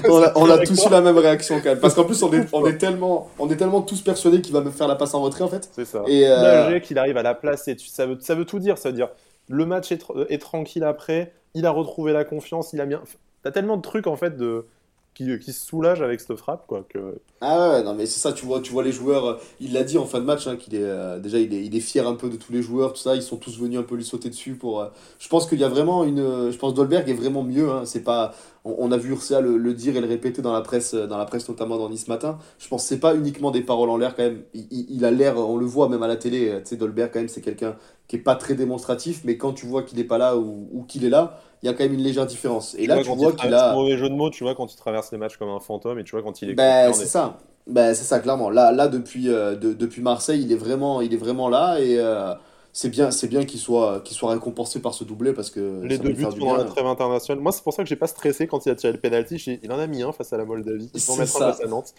[0.08, 1.80] on a, tous eu la même réaction quand même.
[1.80, 4.60] Parce qu'en plus, on est, on est, tellement, on est tellement tous persuadés qu'il va
[4.60, 5.68] me faire la passe en retrait en fait.
[5.72, 6.02] C'est ça.
[6.06, 6.78] Et euh...
[6.80, 8.76] qu'il arrive à la placer, ça veut, ça veut tout dire.
[8.76, 9.08] Ça veut dire
[9.48, 13.02] le match est, est, tranquille après, il a retrouvé la confiance, il a bien.
[13.42, 14.66] T'as tellement de trucs en fait de
[15.14, 18.32] qui, qui, se soulage avec cette frappe quoi que ah ouais non mais c'est ça
[18.32, 20.56] tu vois tu vois les joueurs euh, il l'a dit en fin de match hein,
[20.56, 22.92] qu'il est euh, déjà il est, il est fier un peu de tous les joueurs
[22.92, 24.88] tout ça ils sont tous venus un peu lui sauter dessus pour euh,
[25.18, 28.04] je pense qu'il y a vraiment une je pense Dolberg est vraiment mieux hein, c'est
[28.04, 31.16] pas on, a vu Ursula le, le, dire et le répéter dans la presse dans
[31.16, 34.14] la presse notamment dans Nice matin je pense c'est pas uniquement des paroles en l'air
[34.14, 36.76] quand même il, il a l'air on le voit même à la télé tu sais
[36.76, 37.76] Dolberg quand même c'est quelqu'un
[38.08, 40.82] qui est pas très démonstratif mais quand tu vois qu'il est pas là ou, ou
[40.84, 42.74] qu'il est là il y a quand même une légère différence.
[42.78, 43.74] Et là, tu vois qu'il a.
[43.74, 46.04] mauvais jeu de mots, tu vois, quand il traverse les matchs comme un fantôme et
[46.04, 46.54] tu vois quand il est.
[46.54, 47.38] Ben, c'est ça.
[47.66, 48.50] Ben, c'est ça, clairement.
[48.50, 51.98] Là, là depuis, euh, depuis Marseille, il est vraiment, il est vraiment là et.
[51.98, 52.34] Euh,
[52.72, 55.98] c'est bien, c'est bien qu'il soit, qu'il soit récompensé par ce doublé parce que les
[55.98, 57.42] deux buts pendant la trêve internationale.
[57.42, 59.58] Moi, c'est pour ça que j'ai pas stressé quand il a tiré le penalty.
[59.62, 60.90] Il en a mis un face à la Moldavie.
[60.94, 61.94] Il mettre un face à Nantes.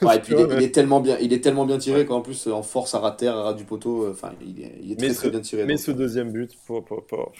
[0.00, 2.62] Ouais, et puis il, est, tellement bien, il est tellement bien tiré qu'en plus en
[2.62, 4.08] force à ras terre, à ras du poteau.
[4.10, 5.64] Enfin, il est, il est très, très bien tiré.
[5.64, 7.32] Mais ce deuxième but, pour, pour, pour...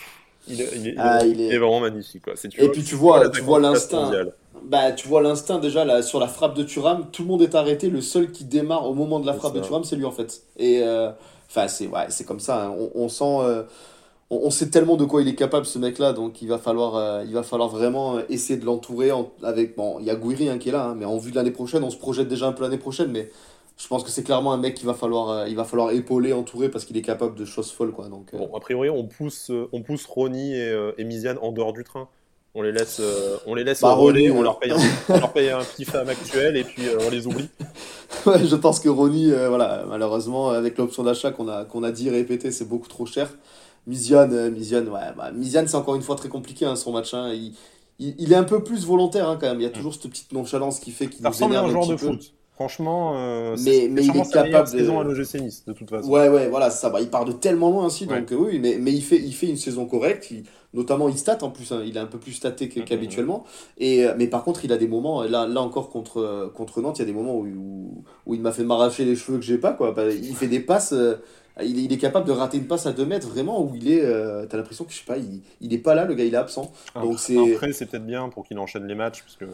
[0.46, 2.24] Il, est, ah, il, est, vraiment magnifique.
[2.24, 2.34] Quoi.
[2.58, 4.12] et puis tu vois, tu vois l'instinct.
[4.62, 7.54] Bah, tu vois l'instinct déjà là, sur la frappe de Thuram, tout le monde est
[7.54, 7.88] arrêté.
[7.88, 10.42] Le seul qui démarre au moment de la frappe de Thuram, c'est lui en fait.
[10.58, 11.10] Et euh,
[11.48, 12.66] enfin, c'est ouais, comme ça.
[12.66, 12.76] Hein.
[12.94, 13.62] On, sent, euh,
[14.30, 17.24] on, sait tellement de quoi il est capable ce mec-là, donc il va falloir, euh,
[17.26, 19.10] il va falloir vraiment essayer de l'entourer
[19.42, 19.76] avec.
[19.76, 21.50] Bon, il y a Gouiri hein, qui est là, hein, mais en vue de l'année
[21.50, 23.30] prochaine, on se projette déjà un peu l'année prochaine, mais
[23.76, 26.32] je pense que c'est clairement un mec qu'il va falloir, euh, il va falloir épauler,
[26.32, 27.92] entourer parce qu'il est capable de choses folles.
[27.92, 28.38] Quoi, donc, euh.
[28.38, 31.84] bon, a priori, on pousse, euh, on pousse Ronnie et, et Miziane en dehors du
[31.84, 32.08] train.
[32.56, 33.02] On les laisse,
[33.46, 34.76] on les laisse bah, relais, on, leur paye un,
[35.08, 37.48] on leur paye un petit femme actuel et puis on les oublie.
[38.30, 42.10] ouais, je pense que Ronnie, voilà, malheureusement, avec l'option d'achat qu'on a, qu'on a dit
[42.10, 43.30] répété, c'est beaucoup trop cher.
[43.86, 47.12] Miziane, Miziane, ouais, bah, c'est encore une fois très compliqué hein, son match.
[47.12, 47.32] Hein.
[47.34, 47.54] Il,
[47.98, 49.60] il, est un peu plus volontaire hein, quand même.
[49.60, 49.72] Il y a mm.
[49.72, 52.32] toujours cette petite nonchalance qui fait qu'il nous énerve un, un de foot.
[52.54, 56.08] Franchement, euh, mais, mais il est capable de saison à l'OGC Nice de toute façon.
[56.08, 56.88] Ouais ouais voilà ça.
[56.88, 59.34] Bah, il part de tellement loin ainsi donc euh, oui mais, mais il fait il
[59.34, 60.32] fait une saison correcte.
[60.72, 62.84] Notamment il stat en plus hein, il est un peu plus staté mm-hmm.
[62.84, 63.44] qu'habituellement.
[63.76, 66.98] et euh, mais par contre il a des moments là là encore contre contre Nantes
[66.98, 69.58] il y a des moments où, où, il m'a fait m'arracher les cheveux que j'ai
[69.58, 69.90] pas quoi.
[69.90, 70.94] Bah, il fait des passes
[71.60, 74.02] il, il, est capable de rater une passe à 2 mètres vraiment où il est
[74.48, 76.36] t'as l'impression que je sais pas il, il est pas là le gars il est
[76.36, 76.70] absent.
[76.94, 79.46] Donc c'est après c'est peut-être bien pour qu'il enchaîne les matchs parce que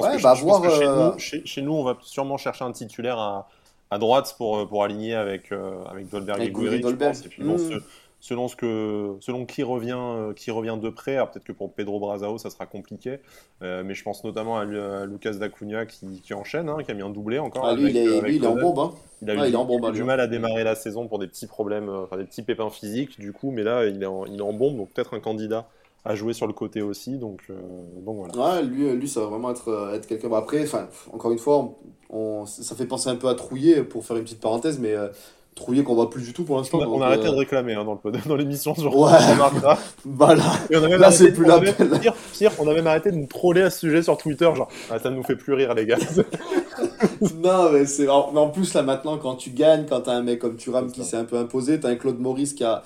[0.00, 3.48] je pense que, bah, euh, chez, nous, on va sûrement chercher un titulaire à,
[3.90, 7.56] à droite pour, euh, pour aligner avec, euh, avec Dolberg et Gouiri, Et puis, bon,
[7.56, 7.80] mmh.
[8.20, 12.38] selon, ce que, selon qui revient, qui revient de près, peut-être que pour Pedro Brazao,
[12.38, 13.18] ça sera compliqué.
[13.60, 14.64] mais je pense notamment à,
[15.04, 17.66] Lucas Dacunia qui, qui enchaîne, hein, qui a mis un doublé encore.
[17.66, 18.78] Ah, lui, il est, lui, il est en bombe.
[18.78, 18.92] Hein.
[19.20, 22.16] Il a, eu, il du mal à démarrer la saison pour des petits problèmes, enfin
[22.16, 24.78] des petits pépins physiques, du coup, mais là, il est en, il est en bombe,
[24.78, 25.68] donc peut-être un candidat
[26.04, 27.18] à jouer sur le côté aussi.
[27.18, 27.54] Donc, euh,
[28.04, 28.56] voilà.
[28.56, 30.32] Ouais, lui, lui, ça va vraiment être, euh, être quelqu'un.
[30.32, 30.66] après,
[31.12, 31.74] encore une fois,
[32.10, 35.08] on, ça fait penser un peu à Trouillet, pour faire une petite parenthèse, mais euh,
[35.54, 36.78] Trouillet qu'on voit plus du tout pour l'instant.
[36.78, 39.10] On, a arrêté de réclamer hein, dans, le, dans l'émission genre ouais.
[40.06, 40.34] bah
[40.70, 41.60] là, là c'est plus la.
[42.32, 44.98] Pire, on a même arrêté de nous troller à ce sujet sur Twitter, genre, ah,
[44.98, 45.98] ça ne nous fait plus rire, les gars.
[47.36, 48.08] non, mais c'est.
[48.08, 51.04] En, en plus, là, maintenant, quand tu gagnes, quand t'as un mec comme Thuram qui
[51.04, 52.82] s'est un peu imposé, t'as un Claude Maurice qui a,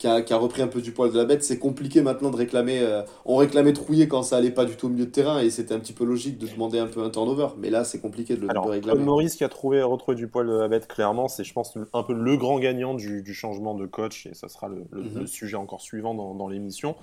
[0.00, 1.44] qui a, repris un peu du poil de la bête.
[1.44, 2.78] C'est compliqué maintenant de réclamer.
[2.80, 5.50] Euh, on réclamait Trouillet quand ça allait pas du tout au milieu de terrain et
[5.50, 7.48] c'était un petit peu logique de demander un peu un turnover.
[7.58, 9.04] Mais là, c'est compliqué de le Alors, réclamer.
[9.04, 12.02] Maurice qui a trouvé retrouvé du poil de la bête, clairement, c'est, je pense, un
[12.02, 15.26] peu le grand gagnant du, changement de coach et ça sera le, mhm.
[15.26, 16.96] sujet encore suivant dans, l'émission.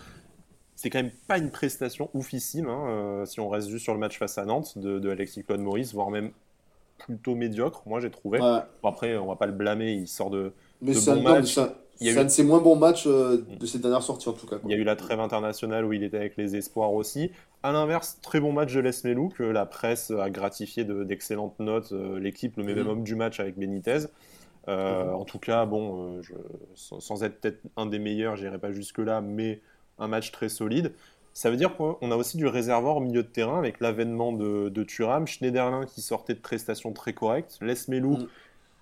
[0.75, 3.99] C'est quand même pas une prestation oufissime, hein, euh, si on reste juste sur le
[3.99, 6.31] match face à Nantes de, Alexis Claude Maurice, voire même
[6.97, 8.39] plutôt médiocre, moi j'ai trouvé.
[8.83, 10.93] après, on va pas le blâmer, il sort de, mais
[11.97, 14.33] c'est un, c'est un de ses moins bons matchs euh, de ses dernières sorties en
[14.33, 14.57] tout cas.
[14.63, 17.31] Il y a eu la trêve internationale où il était avec les espoirs aussi.
[17.63, 21.91] À l'inverse, très bon match de Les Melou que la presse a gratifié d'excellentes notes.
[21.91, 22.89] Euh, l'équipe le met même mhm.
[22.89, 24.05] homme du match avec Benitez.
[24.67, 25.15] Euh, mhm.
[25.15, 26.21] En tout cas, bon,
[26.75, 29.61] sans, être peut-être un des meilleurs, j'irai pas jusque-là, mais
[29.97, 30.93] un match très solide.
[31.33, 34.69] Ça veut dire qu'on a aussi du réservoir au milieu de terrain avec l'avènement de,
[34.69, 38.27] de Thuram, Schneiderlin qui sortait de prestations très correctes, Les Melou mhm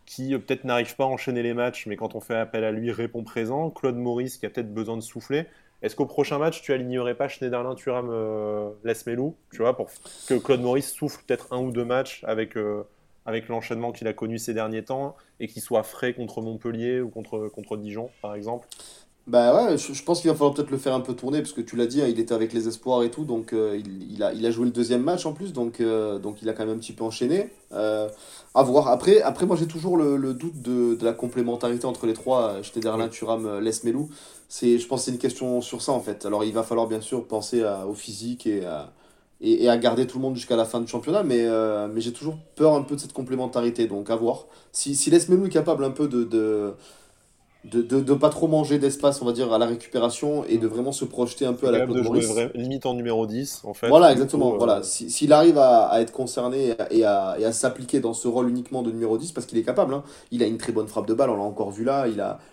[0.05, 2.71] qui euh, peut-être n'arrive pas à enchaîner les matchs, mais quand on fait appel à
[2.71, 3.69] lui, répond présent.
[3.69, 5.45] Claude Maurice qui a peut-être besoin de souffler.
[5.81, 9.89] Est-ce qu'au prochain match, tu alignerais pas Schneiderlin, Thuram, euh, Lesmelou, tu vois, pour
[10.27, 12.83] que Claude Maurice souffle peut-être un ou deux matchs avec, euh,
[13.25, 17.09] avec l'enchaînement qu'il a connu ces derniers temps et qu'il soit frais contre Montpellier ou
[17.09, 18.67] contre Dijon, par exemple?
[19.27, 21.61] Bah ouais, je, pense qu'il va falloir peut-être le faire un peu tourner, parce que
[21.61, 24.31] tu l'as dit, hein, il était avec les espoirs et tout, donc euh, il, a,
[24.33, 26.75] il a joué le deuxième match en plus, donc, euh, donc il a quand même
[26.75, 27.49] un petit peu enchaîné.
[27.73, 28.07] Euh,
[28.53, 28.88] à voir.
[28.88, 33.59] Après, après moi j'ai toujours le, doute de, la complémentarité entre les trois, Schneiderlin, Thuram,
[33.59, 34.09] Lesmelou.
[34.61, 36.25] Je pense que c'est une question sur ça en fait.
[36.27, 38.93] Alors il va falloir bien sûr penser au physique et à,
[39.41, 41.45] et, à garder tout le monde jusqu'à la fin du championnat, mais,
[41.91, 44.45] mais j'ai toujours peur un peu de cette complémentarité, donc à voir.
[44.71, 46.75] Si, si Lesmelou est capable un peu de de,
[47.71, 51.06] de, pas trop manger d'espace, on va dire, à la récupération et de vraiment se
[51.06, 52.32] projeter un peu à la Claude Maurice.
[52.54, 53.88] limite en numéro 10, en fait.
[53.88, 54.54] Voilà, exactement.
[54.54, 54.84] Euh, voilà.
[54.84, 58.84] S'il arrive à, à, être concerné et à, et à s'appliquer dans ce rôle uniquement
[58.84, 60.04] de numéro 10, parce qu'il est capable, hein.
[60.32, 62.06] il a une très bonne frappe de balle, on l'a encore vu là.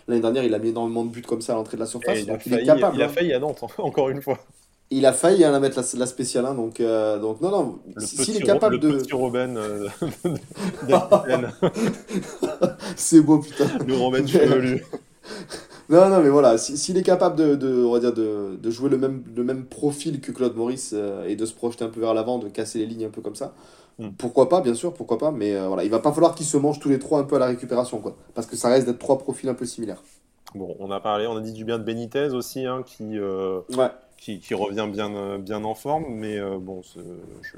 [0.07, 2.19] L'année dernière, il a mis énormément de buts comme ça à l'entrée de la surface.
[2.45, 2.95] il, est capable.
[2.95, 3.09] Il a hein.
[3.09, 4.39] failli à Nantes, encore une fois.
[4.95, 7.79] Il a failli hein, la mettre la, spéciale, hein, donc, euh, donc non, non.
[7.97, 8.89] S'il est capable de.
[8.89, 9.55] Le petit Robin.
[9.55, 9.87] Euh,
[12.95, 13.65] C'est beau, putain.
[13.87, 14.85] Le Robin chevelu.
[15.89, 18.89] non, non, mais voilà, s'il est capable de, de, on va dire de, de, jouer
[18.89, 21.99] le même, le même profil que Claude Maurice euh, et de se projeter un peu
[21.99, 23.55] vers l'avant, de casser les lignes un peu comme ça,
[23.97, 24.09] hmm.
[24.17, 26.57] pourquoi pas, bien sûr, pourquoi pas, mais euh, voilà, il va pas falloir qu'ils se
[26.57, 28.99] mangent tous les trois un peu à la récupération, quoi, parce que ça reste d'être
[28.99, 30.03] trois profils un peu similaires.
[30.55, 33.61] Bon, on a parlé, on a dit du bien de Benitez aussi, hein, qui, euh,
[34.17, 37.01] qui, qui, revient bien, bien en forme, mais bon, je,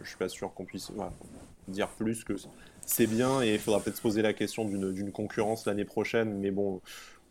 [0.02, 0.92] je suis pas sûr qu'on puisse
[1.68, 2.34] dire plus que
[2.86, 6.52] c'est bien et il faudra peut-être se poser la question d'une concurrence l'année prochaine, mais
[6.52, 6.82] bon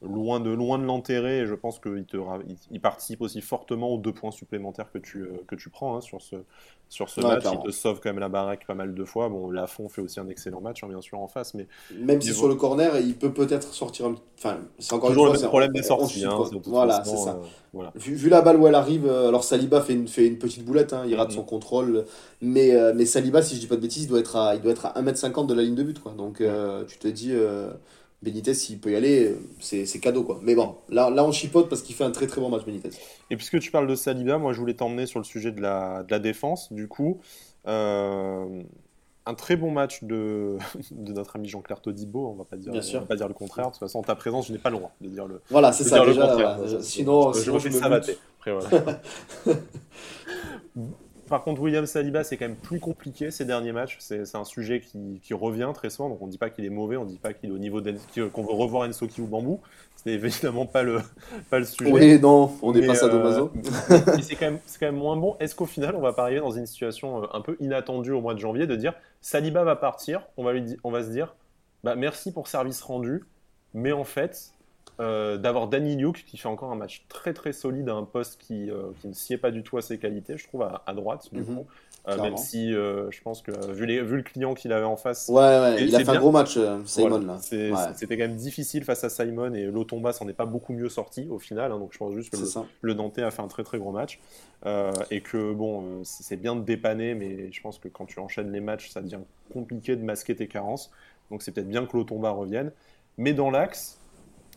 [0.09, 1.41] loin de, loin de l'enterrer.
[1.41, 2.05] Et je pense qu'il
[2.71, 6.01] il, participe aussi fortement aux deux points supplémentaires que tu, euh, que tu prends hein,
[6.01, 6.37] sur ce,
[6.89, 7.45] sur ce match.
[7.53, 9.29] Il te sauve quand même la baraque pas mal de fois.
[9.29, 11.55] Bon, Lafont fait aussi un excellent match, hein, bien sûr, en face.
[11.55, 11.67] Mais
[11.99, 14.13] même si sur le corner, il peut peut-être sortir.
[14.39, 16.25] Enfin, c'est encore Toujours une le problème des sorties.
[16.25, 17.39] Hein, voilà, c'est ça.
[17.75, 20.65] Euh, vu, la balle où elle arrive, euh, alors Saliba fait une, fait une petite
[20.65, 21.35] boulette, il rate mm-hmm.
[21.35, 22.05] son contrôle.
[22.41, 24.73] Mais, mais Saliba, si je dis pas de bêtises, il doit être à, il doit
[24.73, 26.01] être à 1m50 de la ligne de but.
[26.01, 26.13] Quoi.
[26.13, 26.43] Donc
[26.89, 27.35] tu te dis.
[28.25, 30.23] Benitez, s'il peut y aller, c'est cadeau.
[30.25, 30.41] quoi.
[30.43, 32.91] Mais bon, là, là on chipote parce qu'il fait un très très bon match, Benitez.
[33.31, 36.03] Et puisque tu parles de Saliba, moi je voulais t'emmener sur le sujet de la,
[36.03, 36.73] de la défense.
[36.73, 37.21] Du coup,
[37.69, 38.63] euh,
[39.27, 40.57] un très bon match de,
[40.91, 43.67] de notre ami Jean-Claire Todibo, on va pas dire, va pas dire le contraire.
[43.67, 45.41] De toute façon, en ta présence, je n'ai pas le droit de dire le.
[45.51, 46.05] Voilà, c'est ça.
[46.05, 49.01] Déjà, sinon, je, sinon, je, je, Après, voilà.
[51.29, 53.97] Par contre, William Saliba, c'est quand même plus compliqué ces derniers matchs.
[54.01, 56.09] C'est un sujet qui, qui, revient très souvent.
[56.09, 57.59] Donc, on ne dit pas qu'il est mauvais, on ne dit pas qu'il est au
[57.59, 57.81] niveau
[58.33, 59.61] qu'on veut revoir Ensoki ou Bambou.
[59.97, 61.01] Ce n'est évidemment pas le,
[61.51, 61.91] pas le sujet.
[61.91, 63.51] Oui, non, on n'est pas sadomaso.
[63.91, 65.37] Euh, c'est quand, quand, même moins bon.
[65.41, 68.21] Est-ce qu'au final, on va pas arriver dans une situation euh, un peu inattendue au
[68.21, 71.35] mois de janvier de dire Saliba va partir, on va, lui, on va se dire
[71.85, 73.25] bah, merci pour service rendu,
[73.75, 74.54] mais en fait,
[75.01, 78.41] euh, d'avoir Danny Luke qui fait encore un match très très solide à un poste
[78.41, 81.29] qui, euh, qui ne sied pas du tout à ses qualités, je trouve, à, droite,
[81.33, 81.47] du mhm.
[81.47, 81.67] coup.
[82.07, 85.29] Euh, même si je pense que vu, les, vu le client qu'il avait en face.
[85.29, 87.39] Ouais, ouais il a fait un gros match, Simon.
[87.41, 91.27] C'était quand même difficile face à Simon et Lotomba s'en est pas beaucoup mieux sorti
[91.31, 91.73] au final.
[91.73, 93.91] Hein, donc je pense juste que le, le, Nantais a fait un très très gros
[93.91, 94.21] match.
[95.11, 98.61] et que bon, c'est bien de dépanner, mais je pense que quand tu enchaînes les
[98.61, 99.21] matchs, ça devient
[99.53, 100.91] compliqué de masquer tes carences.
[101.31, 102.71] Donc c'est peut-être bien que Lotomba revienne.
[103.17, 103.99] Mais dans l'axe,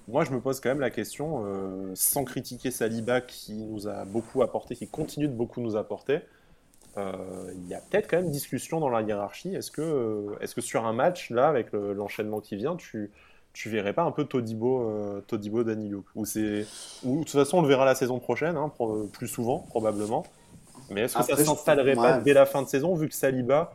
[0.07, 4.05] moi, je me pose quand même la question, euh, sans critiquer Saliba qui nous a
[4.05, 6.19] beaucoup apporté, qui continue de beaucoup nous apporter,
[6.97, 7.11] euh,
[7.55, 9.53] il y a peut-être quand même discussion dans la hiérarchie.
[9.53, 13.11] Est-ce que, euh, est que sur un match, là, avec l'enchaînement qui vient, tu,
[13.51, 16.63] tu verrais pas un peu Todibo, Todibo Danilo ou, de
[17.03, 18.71] toute façon, on le verra la saison prochaine, hein,
[19.11, 20.25] plus souvent, probablement.
[20.89, 23.73] Mais est-ce que ça ne s'installerait pas dès la fin de saison, vu que Saliba,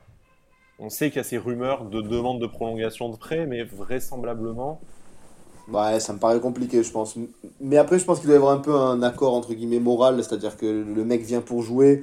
[0.78, 4.80] on sait qu'il y a ces rumeurs de demande de prolongation de prêt, mais vraisemblablement,
[5.70, 7.14] Ouais, ça me paraît compliqué, je pense.
[7.60, 10.16] Mais après, je pense qu'il doit y avoir un peu un accord entre guillemets moral,
[10.22, 12.02] c'est-à-dire que le mec vient pour jouer.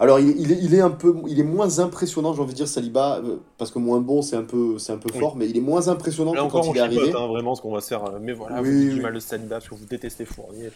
[0.00, 2.56] Alors, il, il, est, il, est, un peu, il est moins impressionnant, j'ai envie de
[2.56, 5.48] dire, Saliba, euh, parce que moins bon, c'est un peu, c'est un peu fort, mais
[5.48, 7.12] il est moins impressionnant que quand il est arrivé.
[7.16, 8.04] Hein, vraiment, ce qu'on va faire.
[8.04, 10.68] Euh, mais voilà, vous dites du mal de Saliba parce que vous détestez Fournier.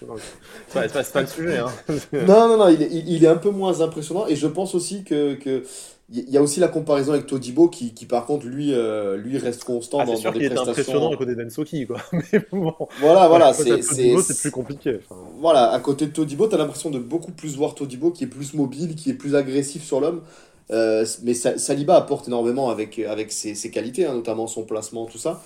[0.68, 1.58] C'est pas, pas, le sujet.
[1.58, 1.66] Hein.
[2.12, 5.02] non, non, non, il est, il, est un peu moins impressionnant, et je pense aussi
[5.02, 5.64] que, que
[6.10, 9.36] il y a aussi la comparaison avec Todibo qui, qui par contre lui euh, lui
[9.36, 10.70] reste constant ah, dans, sûr dans des prestations.
[10.70, 11.98] impressionnant à côté d'Ensoki quoi.
[12.12, 12.74] Mais bon.
[13.00, 15.00] Voilà voilà c'est c'est plus compliqué.
[15.38, 18.54] Voilà à côté de Todibo t'as l'impression de beaucoup plus voir Todibo qui est plus
[18.54, 20.22] mobile qui est plus agressif sur l'homme.
[20.70, 25.18] Euh, mais Saliba apporte énormément avec avec ses, ses qualités hein, notamment son placement tout
[25.18, 25.42] ça.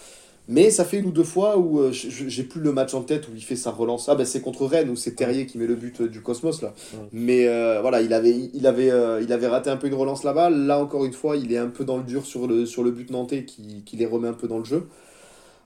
[0.48, 3.28] Mais ça fait une ou deux fois où euh, j'ai plus le match en tête
[3.28, 4.08] où il fait sa relance.
[4.08, 6.62] Ah ben c'est contre Rennes où c'est Terrier qui met le but euh, du Cosmos
[6.62, 6.74] là.
[7.12, 8.90] Mais euh, voilà, il avait, il, avait,
[9.22, 10.50] il avait raté un peu une relance là-bas.
[10.50, 12.90] Là encore une fois, il est un peu dans le dur sur le, sur le
[12.90, 14.88] but nantais qui, qui les remet un peu dans le jeu.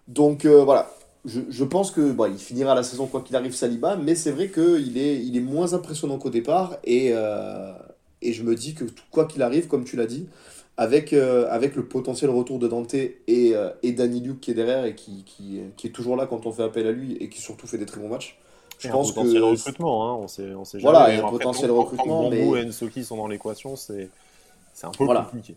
[0.09, 0.91] Donc voilà,
[1.25, 4.31] je, je, pense que bon, il finira la saison quoi qu'il arrive Saliba, mais c'est
[4.31, 6.77] vrai qu'il est, il est moins impressionnant qu'au départ.
[6.85, 7.13] Et,
[8.23, 10.27] et je me dis que quoi qu'il arrive, comme tu l'as dit,
[10.77, 14.55] avec, euh, avec le potentiel retour de Dante et, euh, et Danny Luke qui est
[14.55, 17.29] derrière et qui, qui, qui, est toujours là quand on fait appel à lui et
[17.29, 18.39] qui surtout fait des très bons matchs.
[18.79, 19.47] Je pense un potentiel que...
[19.47, 22.25] recrutement, hein, on sait, on sait Voilà, il y a un potentiel recrutement.
[22.25, 22.47] Quand mais...
[22.47, 24.11] et Ensoki sont dans l'équation, c'est
[24.83, 25.23] un peu voilà.
[25.23, 25.57] compliqué.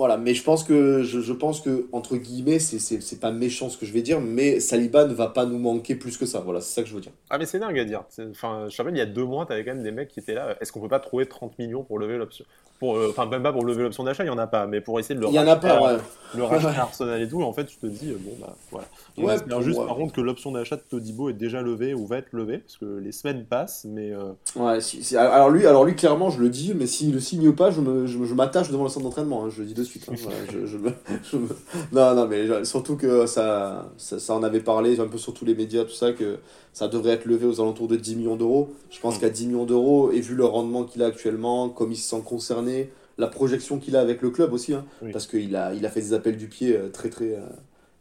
[0.00, 3.76] Voilà, mais je pense que, je, je pense que entre guillemets, c'est pas méchant ce
[3.76, 6.40] que je vais dire, mais Saliba ne va pas nous manquer plus que ça.
[6.40, 7.12] Voilà, c'est ça que je veux dire.
[7.28, 8.04] Ah, mais c'est dingue à dire.
[8.30, 10.20] Enfin, je rappelle, il y a deux mois, tu avais quand même des mecs qui
[10.20, 10.56] étaient là.
[10.58, 12.46] Est-ce qu'on peut pas trouver 30 millions pour lever l'option
[12.78, 14.80] pour, euh, Enfin, même pas pour lever l'option d'achat, il y en a pas, mais
[14.80, 15.98] pour essayer de le Il y en a pas, ouais.
[16.34, 18.86] Le racheter Arsenal et tout, en fait, tu te dis, bon, bah, voilà.
[19.18, 19.86] On Ouais, espère juste, ouais.
[19.86, 22.78] par contre, que l'option d'achat de Todibo est déjà levée ou va être levée, parce
[22.78, 24.12] que les semaines passent, mais.
[24.12, 27.20] euh, Ouais, si- si- alors, lui, alors lui, clairement, je le dis, mais s'il le
[27.20, 29.84] signe pas, je me- je je m'attache devant le centre d'entraînement, hein, je dis de
[29.90, 30.06] suite.
[30.10, 30.92] hein, voilà, je, je me-
[31.30, 31.48] je me-
[31.92, 35.44] Non, non, mais surtout que ça, ça, ça en avait parlé un peu sur tous
[35.44, 36.38] les médias, tout ça, que
[36.72, 38.72] ça devrait être levé aux alentours de 10 millions d'euros.
[38.90, 39.20] Je pense Mm.
[39.20, 42.22] qu'à 10 millions d'euros, et vu le rendement qu'il a actuellement, comme il se sent
[42.24, 45.12] concerné, la projection qu'il a avec le club aussi, hein, Oui.
[45.12, 47.40] parce qu'il a, il a fait des appels du pied euh, très, très, euh,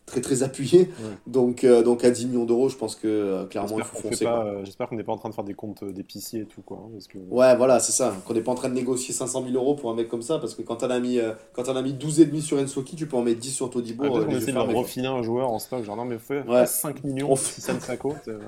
[0.10, 0.89] très, très appuyés.
[1.00, 1.10] Oui.
[1.28, 4.10] Donc, euh, donc à 10 millions d'euros, je pense que euh, clairement, il faut qu'on
[4.10, 4.28] fait foncer.
[4.28, 6.78] euh, j'espère qu'on n'est pas en train de faire des comptes d'épicier et tout, quoi.
[6.84, 7.17] hein, parce que...
[7.30, 8.13] Ouais, voilà, c'est ça.
[8.26, 10.39] Qu'on n'est pas en train de négocier 500 000 euros pour un mec comme ça,
[10.39, 11.19] parce que quand t'en as mis,
[11.54, 14.04] quand t'en as mis 12,5 sur Ensoki, tu peux en mettre 10 sur Todibo.
[14.06, 16.65] Ah, les essaie de refiler un joueur en stock, genre non mais fais Ouais.
[16.65, 18.39] 5 millions On si ça ne euh.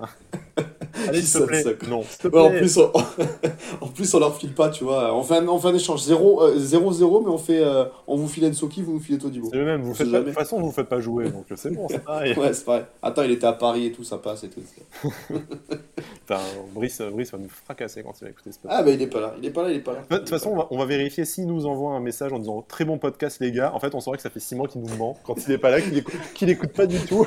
[1.07, 1.63] Allez, s'il te plaît.
[1.89, 2.91] Non, Ouais, en plus, on...
[3.81, 5.15] en plus, on leur file pas, tu vois.
[5.15, 8.45] On fait un, on fait un échange 0-0, mais on fait, euh, on vous file
[8.45, 9.49] Ensoki, vous nous filez Todibo.
[9.51, 10.99] C'est le même, vous On faites sait pas, de toute façon, vous ne faites pas
[10.99, 12.37] jouer, donc euh, c'est bon, c'est pareil.
[12.37, 12.83] Ouais, c'est pareil.
[13.01, 14.61] Attends, il était à Paris et tout, ça passe et tout.
[15.29, 16.39] Putain,
[16.73, 18.79] Brice, Brice va nous fracasser quand il va écouter ce podcast.
[18.79, 20.03] Ah, bah il est pas là, il est pas là, il est pas là.
[20.09, 22.63] De toute façon, on va, on va vérifier s'il nous envoie un message en disant
[22.67, 23.71] très bon podcast, les gars.
[23.73, 25.57] En fait, on saurait que ça fait 6 mois qu'il nous ment quand il n'est
[25.57, 27.25] pas là, qu'il écoute, qu'il écoute pas du tout.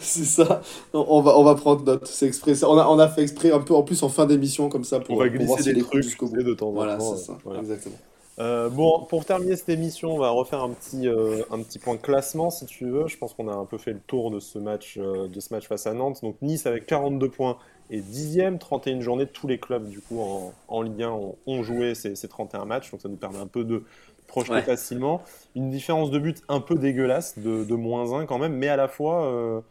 [0.02, 0.62] c'est ça.
[0.92, 2.06] On va, on va prendre note.
[2.06, 2.62] C'est exprès.
[2.64, 5.00] On a, on a fait exprès un peu en plus en fin d'émission comme ça
[5.00, 6.42] pour, on va pour voir écoute trucs jusqu'au bout.
[6.42, 7.38] de temps Voilà, c'est ça.
[7.44, 7.60] voilà.
[7.60, 7.96] Exactement.
[8.38, 11.98] Euh, bon, pour terminer cette émission, on va refaire un petit, euh, un petit point
[11.98, 13.06] classement si tu veux.
[13.06, 15.52] Je pense qu'on a un peu fait le tour de ce match, euh, de ce
[15.52, 16.20] match face à Nantes.
[16.22, 17.58] Donc Nice avec 42 points
[17.90, 19.26] et 10e, 31 journées.
[19.26, 22.64] Tous les clubs du coup en, en Ligue 1 ont, ont joué ces, ces 31
[22.64, 23.84] matchs, donc ça nous permet un peu de
[24.26, 24.62] projeter Ouais.
[24.62, 25.22] facilement.
[25.54, 28.76] Une différence de but un peu dégueulasse, de, de moins 1 quand même, mais à
[28.76, 29.62] la fois,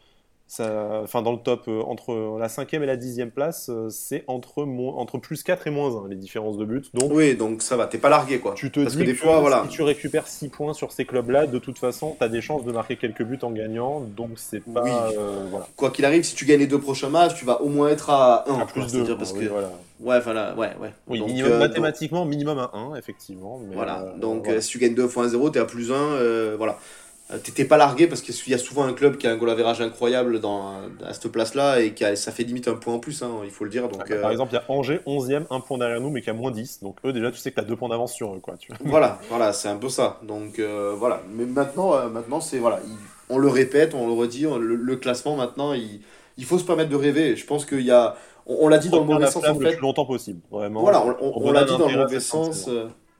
[0.52, 4.24] ça, enfin dans le top, euh, entre la 5e et la 10e place, euh, c'est
[4.26, 6.90] entre, entre plus 4 et moins 1 les différences de but.
[6.96, 7.86] Donc Oui, donc ça va.
[7.86, 8.56] T'es pas largué quoi.
[8.56, 9.62] tu te Parce dis que des fois, voilà.
[9.66, 12.64] si tu récupères 6 points sur ces clubs-là, de toute façon, tu as des chances
[12.66, 14.00] de marquer quelques buts en gagnant.
[14.02, 14.84] Donc, c'est pas.
[14.84, 14.92] Oui.
[15.18, 15.68] euh, voilà.
[15.76, 18.10] Quoi qu'il arrive, si tu gagnes les deux prochains matchs, tu vas au moins être
[18.10, 18.60] à 1.
[18.60, 19.04] À plus de.
[19.04, 19.70] dire parce oui, que voilà.
[20.00, 20.90] ouais, voilà, ouais, ouais.
[21.08, 23.60] Oui, Donc, minimum, euh, mathématiquement, minimum à 1, effectivement.
[23.70, 24.58] mais, Voilà, euh, donc voilà.
[24.58, 26.80] euh, si tu gagnes 2 fois 1-0, t'es à plus 1, voilà.
[27.32, 29.52] Euh, T'étais pas largué parce qu'il y a souvent un club qui a un goal
[29.52, 30.74] average incroyable dans,
[31.06, 33.52] à cette place-là et qui a- ça fait limite un point en plus, hein, il
[33.52, 33.88] faut le dire.
[33.88, 36.30] Donc, Par euh, exemple, il y a Angers, 11e, un point derrière nous, mais qui
[36.32, 36.82] a moins 10.
[36.82, 38.40] Donc, eux, déjà, tu sais que tu as 2 points d'avance sur eux.
[38.40, 38.78] Quoi, tu vois.
[38.90, 40.20] voilà, voilà, c'est un peu ça.
[40.24, 42.96] Donc euh, voilà, mais maintenant, euh, maintenant c'est voilà, il-
[43.30, 46.02] on le répète, on le redit, on- le, le classement maintenant, il,
[46.38, 47.36] il faut se permettre de rêver.
[47.36, 48.16] Je pense qu'il y a,
[48.48, 49.74] on, on l'a dit dans le mauvais sens en le fait.
[49.74, 50.42] plus longtemps possible.
[50.50, 50.82] Vraiment.
[50.82, 52.68] Voilà, on, l'a dit dans le mauvais sens.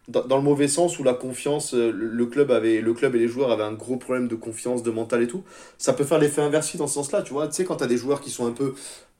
[0.10, 3.16] Dans, dans le mauvais sens où la confiance, euh, le, le club avait, le club
[3.16, 5.44] et les joueurs avaient un gros problème de confiance, de mental et tout.
[5.78, 7.48] Ça peut faire l'effet inversé dans ce sens-là, tu vois.
[7.48, 8.74] Tu sais, quand t'as des joueurs qui sont un peu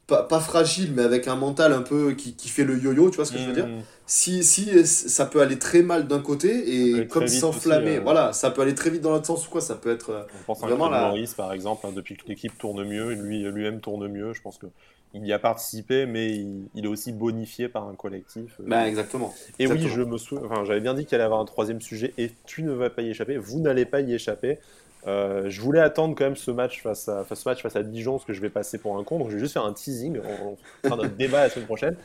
[0.08, 3.18] pas, pas fragiles, mais avec un mental un peu qui, qui fait le yo-yo, tu
[3.18, 3.82] vois ce que je veux dire Mmh.
[4.08, 6.50] si, si euh, ça peut aller très mal d'un côté
[6.98, 8.02] et comme s'enflammer, euh.
[8.02, 10.26] voilà, ça peut aller très vite dans l'autre sens ou quoi, ça peut être.
[10.42, 13.14] On pense à Vraiment, Claude là- Maurice, par exemple, hein, depuis que l'équipe tourne mieux,
[13.14, 14.34] lui, lui-même tourne mieux.
[14.34, 14.66] Je pense que
[15.14, 18.60] il y a participé, mais il, il est aussi bonifié par un collectif.
[18.60, 18.64] euh.
[18.68, 19.34] Ben exactement.
[19.58, 21.82] et oui, je me souviens, enfin, j'avais bien dit qu'il allait y avoir un troisième
[21.82, 23.38] sujet, et tu ne vas pas y échapper.
[23.38, 24.60] Vous n'allez pas y échapper.
[25.08, 27.84] Euh, je voulais attendre quand même ce match face à, face, ce match face à
[27.84, 29.18] Dijon, parce que je vais passer pour un con.
[29.18, 30.20] Donc je vais juste faire un teasing.
[30.44, 31.96] On, on fera notre débat la semaine prochaine.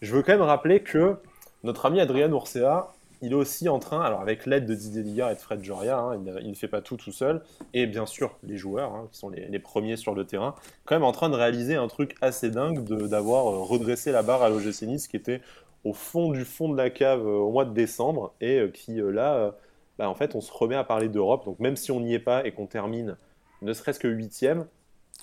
[0.00, 1.16] Je veux quand même rappeler que
[1.62, 5.30] notre ami Adrien Urcea, il est aussi en train, alors avec l'aide de Didier Ligard
[5.30, 7.42] et de Fred Joria, hein, il, ne fait pas tout tout seul,
[7.74, 10.54] et bien sûr les joueurs, hein, qui sont les, les premiers sur le terrain,
[10.84, 14.42] quand même en train de réaliser un truc assez dingue d'avoir euh, redressé la barre
[14.42, 15.40] à l'OGC Nice, qui était
[15.84, 19.54] au fond du fond de la cave au mois de décembre et qui là,
[19.98, 21.46] bah, en fait, on se remet à parler d'Europe.
[21.46, 23.16] Donc même si on n'y est pas et qu'on termine
[23.62, 24.66] ne serait-ce que huitième,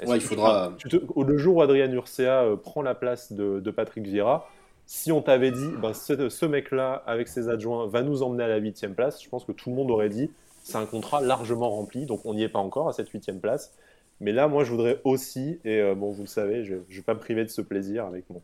[0.01, 0.73] il faudra.
[0.83, 4.47] le jour où Adrien Urcea prend la place de, de Patrick Vieira,
[4.87, 8.55] si on t'avait dit, ben, ce, mec-là, avec ses adjoints, va nous emmener à la
[8.55, 10.31] huitième place, je pense que tout le monde aurait dit,
[10.63, 13.73] c'est un contrat largement rempli, donc on n'y est pas encore à cette huitième place.
[14.21, 17.01] Mais là, moi, je voudrais aussi, et euh, bon, vous le savez, je ne vais
[17.01, 18.41] pas me priver de ce plaisir avec mon,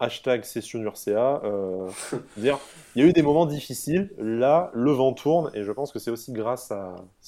[0.00, 1.90] hashtag session Urcea, euh,
[2.38, 2.58] dire,
[2.96, 5.98] il y a eu des moments difficiles, là, le vent tourne, et je pense que
[5.98, 6.72] c'est aussi grâce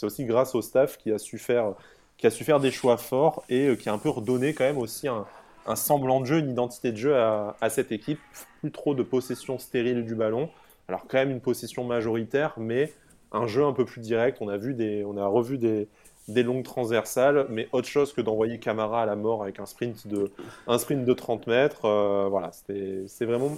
[0.03, 1.75] aussi grâce au staff qui a su faire,
[2.17, 4.65] qui a su faire des choix forts et euh, qui a un peu redonné quand
[4.65, 5.27] même aussi un,
[5.67, 8.21] un semblant de jeu, une identité de jeu à, cette équipe.
[8.61, 10.49] Plus trop de possession stérile du ballon.
[10.89, 12.93] Alors quand même une possession majoritaire, mais
[13.33, 14.39] un jeu un peu plus direct.
[14.41, 15.89] On a, vu des, on a revu des,
[16.29, 20.07] des longues transversales, mais autre chose que d'envoyer Camara à la mort avec un sprint
[20.07, 20.31] de,
[20.67, 21.85] un sprint de 30 mètres.
[21.85, 23.57] Euh, voilà, c'est vraiment...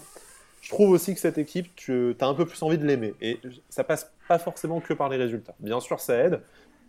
[0.61, 3.15] Je trouve aussi que cette équipe, tu as un peu plus envie de l'aimer.
[3.21, 5.55] Et ça passe pas forcément que par les résultats.
[5.61, 6.41] Bien sûr, ça aide.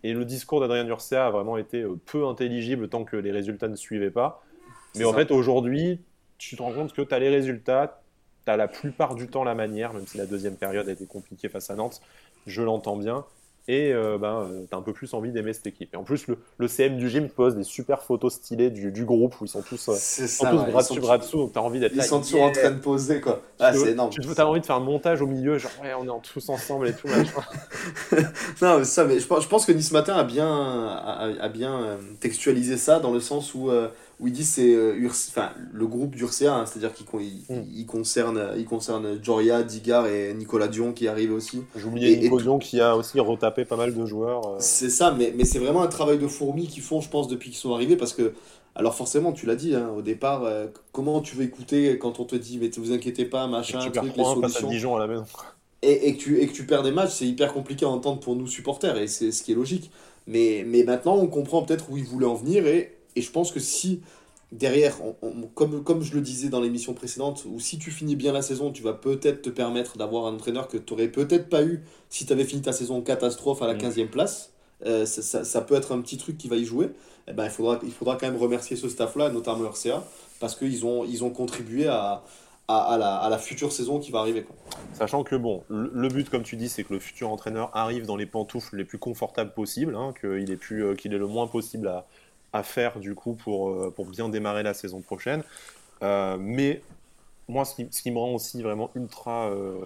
[0.02, 3.68] Et le discours d'Adrien Urcia a vraiment été euh, peu intelligible tant que les résultats
[3.68, 4.42] ne suivaient pas.
[4.96, 6.00] Mais en fait, aujourd'hui,
[6.38, 8.02] tu te rends compte que tu as les résultats,
[8.44, 11.06] tu as la plupart du temps la manière, même si la deuxième période a été
[11.06, 12.00] compliquée face à Nantes,
[12.46, 13.24] je l'entends bien.
[13.68, 15.94] Et euh, ben, euh, tu as un peu plus envie d'aimer cette équipe.
[15.94, 16.26] Et en plus,
[16.58, 19.88] le, CM du gym pose des super photos stylées du, groupe où ils sont tous,
[19.90, 21.36] euh, bras dessus, bras dessous.
[21.36, 22.02] Donc tu as envie d'être là.
[22.02, 23.42] Ils sont toujours en train de poser, quoi.
[23.60, 24.10] Ah, c'est énorme.
[24.10, 26.88] Tu as envie de faire un montage au milieu, genre, ouais, on est tous ensemble
[26.88, 27.06] et tout.
[28.62, 33.12] non, ça, mais je, pense que Nice Matin a bien, a bien textualisé ça dans
[33.12, 33.70] le sens où
[34.20, 37.06] où il dit c'est euh, enfin, le groupe d'Urcea, hein, c'est-à-dire qu'il
[37.72, 41.62] il, concerne, il concerne Joria, Digar et Nicolas Dion qui arrive aussi.
[41.74, 44.46] J'oubliais Nicolas Dion qui a aussi retapé pas mal de joueurs.
[44.46, 44.56] Euh.
[44.58, 47.50] C'est ça, mais, mais c'est vraiment un travail de fourmi qu'ils font, je pense, depuis
[47.50, 48.34] qu'ils sont arrivés parce que.
[48.76, 52.24] Alors forcément, tu l'as dit hein, au départ, euh, comment tu veux écouter quand on
[52.24, 54.68] te dit mais ne vous inquiétez pas, machin, tu truc, les solutions.
[54.68, 55.24] À Dijon à la maison.
[55.82, 58.20] Et, et, que tu, et que tu perds des matchs, c'est hyper compliqué à entendre
[58.20, 59.90] pour nous supporters et c'est ce qui est logique.
[60.28, 63.52] Mais, mais maintenant, on comprend peut-être où ils voulaient en venir et et je pense
[63.52, 64.00] que si
[64.52, 64.96] derrière,
[65.54, 68.72] comme, comme je le disais dans l'émission précédente, ou si tu finis bien la saison,
[68.72, 72.26] tu vas peut-être te permettre d'avoir un entraîneur que tu n'aurais peut-être pas eu si
[72.26, 74.08] tu avais fini ta saison catastrophe à la 15e mm.
[74.08, 74.52] place.
[74.86, 76.90] Euh, ça, ça, peut être un petit truc qui va y jouer.
[77.28, 80.02] Eh ben, il, faudra, il faudra quand même remercier ce staff-là, notamment RCA,
[80.40, 82.24] parce qu'ils ont, ils ont contribué à,
[82.66, 84.42] à, la, à, la, future saison qui va arriver.
[84.42, 84.56] Quoi.
[84.94, 88.16] Sachant que bon, le, but, comme tu dis, c'est que le futur entraîneur arrive dans
[88.16, 91.88] les pantoufles les plus confortables possibles, hein, qu'il est, euh, qu'il est le moins possible
[91.88, 92.06] à,
[92.52, 95.42] à faire du coup pour, euh, pour bien démarrer la saison prochaine.
[96.02, 96.82] Euh, mais
[97.48, 99.78] moi, ce qui, ce qui, me rend aussi vraiment ultra, euh,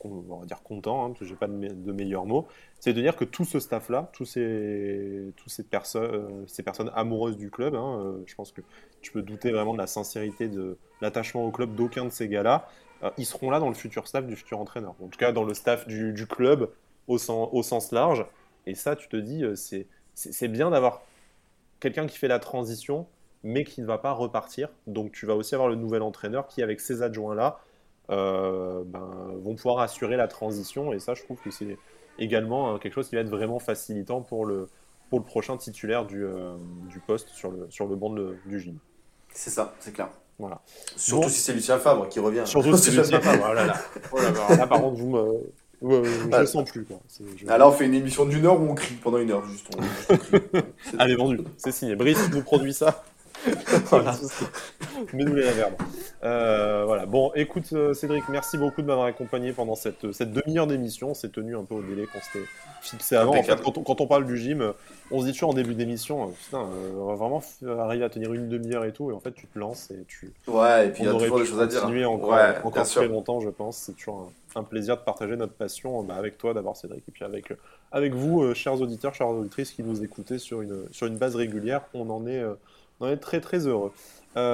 [0.00, 2.46] on va dire content, hein, parce que j'ai pas de, de, meilleurs mots,
[2.80, 7.36] c'est de dire que tout ce staff-là, tous ces, tous ces, personnes, ces personnes amoureuses
[7.36, 8.62] du club, hein, je pense que
[9.00, 12.68] tu peux douter vraiment de la sincérité de l'attachement au club d'aucun de ces gars-là,
[13.16, 14.94] ils seront là dans le futur staff du futur entraîneur.
[15.02, 16.70] En tout cas, dans le staff du, du club
[17.06, 18.24] au sens, au sens large.
[18.66, 19.44] Et ça, tu te dis,
[20.14, 21.02] c'est bien d'avoir
[21.80, 23.06] quelqu'un qui fait la transition,
[23.42, 24.68] mais qui ne va pas repartir.
[24.86, 27.60] Donc tu vas aussi avoir le nouvel entraîneur qui, avec ses adjoints-là,
[28.10, 29.10] euh, ben,
[29.42, 30.92] vont pouvoir assurer la transition.
[30.92, 31.76] Et ça, je trouve que c'est
[32.18, 34.68] également hein, quelque chose qui va être vraiment facilitant pour le,
[35.10, 36.56] pour le prochain titulaire du, euh,
[36.88, 38.78] du poste sur le, sur le banc du gym.
[39.32, 40.08] C'est ça, c'est clair.
[40.38, 40.60] Voilà.
[40.96, 42.42] Surtout si c'est Lucien Fabre qui revient.
[42.44, 43.46] Surtout si c'est Lucien Fabre.
[43.50, 43.76] Oh là, là.
[44.12, 46.84] Oh là, par contre, vous me, Ouais, je ne sens plus.
[46.84, 47.00] Quoi.
[47.48, 49.68] Alors, on fait une émission d'une heure où on crie pendant une heure, juste.
[50.98, 51.40] Allez, vendu.
[51.56, 51.94] C'est signé.
[51.94, 53.04] Brice nous produit ça?
[53.86, 54.14] Voilà.
[55.12, 55.74] Mets-nous les verbe.
[56.24, 57.06] Euh, voilà.
[57.06, 61.14] Bon, écoute, euh, Cédric, merci beaucoup de m'avoir accompagné pendant cette, cette demi-heure d'émission.
[61.14, 62.46] C'est tenu un peu au délai qu'on s'était
[62.80, 63.36] fixé avant.
[63.36, 64.72] En fait, quand, on, quand, on, parle du gym,
[65.10, 66.66] on se dit toujours en début d'émission, euh, putain,
[66.98, 67.42] on va vraiment
[67.80, 69.10] arriver à tenir une demi-heure et tout.
[69.10, 70.32] Et en fait, tu te lances et tu.
[70.46, 71.84] Ouais, et puis il y a toujours des choses à dire.
[72.10, 73.76] encore, ouais, encore très longtemps, je pense.
[73.76, 77.12] C'est toujours un un plaisir de partager notre passion bah, avec toi d'abord Cédric et
[77.12, 77.56] puis avec, euh,
[77.92, 81.36] avec vous, euh, chers auditeurs, chères auditrices qui nous écoutez sur une, sur une base
[81.36, 81.82] régulière.
[81.94, 82.54] On en est, euh,
[83.00, 83.92] on est très très heureux.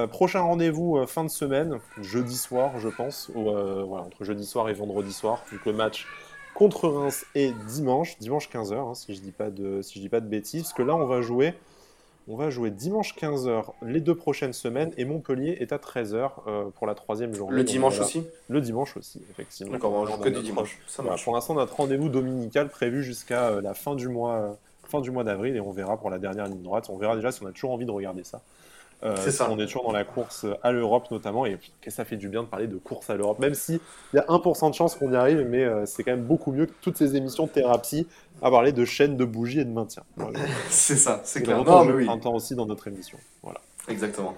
[0.08, 5.12] prochain rendez-vous fin de semaine, jeudi soir, je pense, voilà, entre jeudi soir et vendredi
[5.12, 6.06] soir, donc le match
[6.54, 10.08] contre Reims est dimanche, dimanche 15h, hein, si je dis pas de si je dis
[10.08, 11.54] pas de bêtises, parce que là on va jouer
[12.26, 16.70] on va jouer dimanche 15h les deux prochaines semaines et Montpellier est à 13h euh,
[16.70, 17.56] pour la troisième journée.
[17.56, 19.72] Le dimanche aussi Le dimanche aussi, effectivement.
[19.72, 20.78] D'accord, on va jouer que du dimanche.
[20.86, 24.56] Ça pour l'instant, notre rendez-vous dominical prévu jusqu'à euh, la fin du mois,
[24.94, 26.86] fin du mois d'avril et on verra pour la dernière ligne droite.
[26.88, 28.40] On verra déjà si on a toujours envie de regarder ça.
[29.02, 29.48] Euh, c'est ça.
[29.50, 32.48] On est toujours dans la course à l'Europe notamment, et ça fait du bien de
[32.48, 33.80] parler de course à l'Europe, même s'il
[34.14, 36.72] y a 1% de chance qu'on y arrive, mais c'est quand même beaucoup mieux que
[36.80, 38.06] toutes ces émissions de thérapie
[38.40, 40.04] à parler de chaînes de bougies et de maintien.
[40.70, 41.64] c'est ça, c'est clair.
[41.64, 42.20] Mais oui.
[42.20, 43.18] temps aussi dans notre émission.
[43.42, 43.60] Voilà.
[43.88, 44.34] Exactement.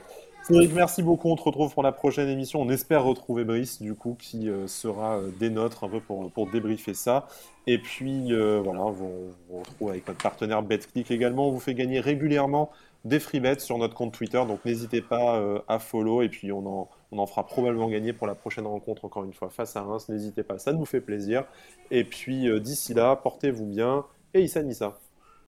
[0.48, 1.28] Merci beaucoup.
[1.28, 2.62] On te retrouve pour la prochaine émission.
[2.62, 6.30] On espère retrouver Brice, du coup, qui euh, sera euh, des nôtres un peu pour,
[6.30, 7.26] pour débriefer ça.
[7.66, 11.48] Et puis, euh, voilà, on vous retrouve avec notre partenaire BetClick également.
[11.48, 12.70] On vous fait gagner régulièrement
[13.04, 14.40] des free bets sur notre compte Twitter.
[14.46, 16.22] Donc, n'hésitez pas à follow.
[16.22, 19.32] Et puis, on en, on en fera probablement gagner pour la prochaine rencontre, encore une
[19.32, 20.08] fois, face à Reims.
[20.08, 21.44] N'hésitez pas, ça nous fait plaisir.
[21.90, 24.04] Et puis, d'ici là, portez-vous bien.
[24.32, 24.96] Et Issa Nissa.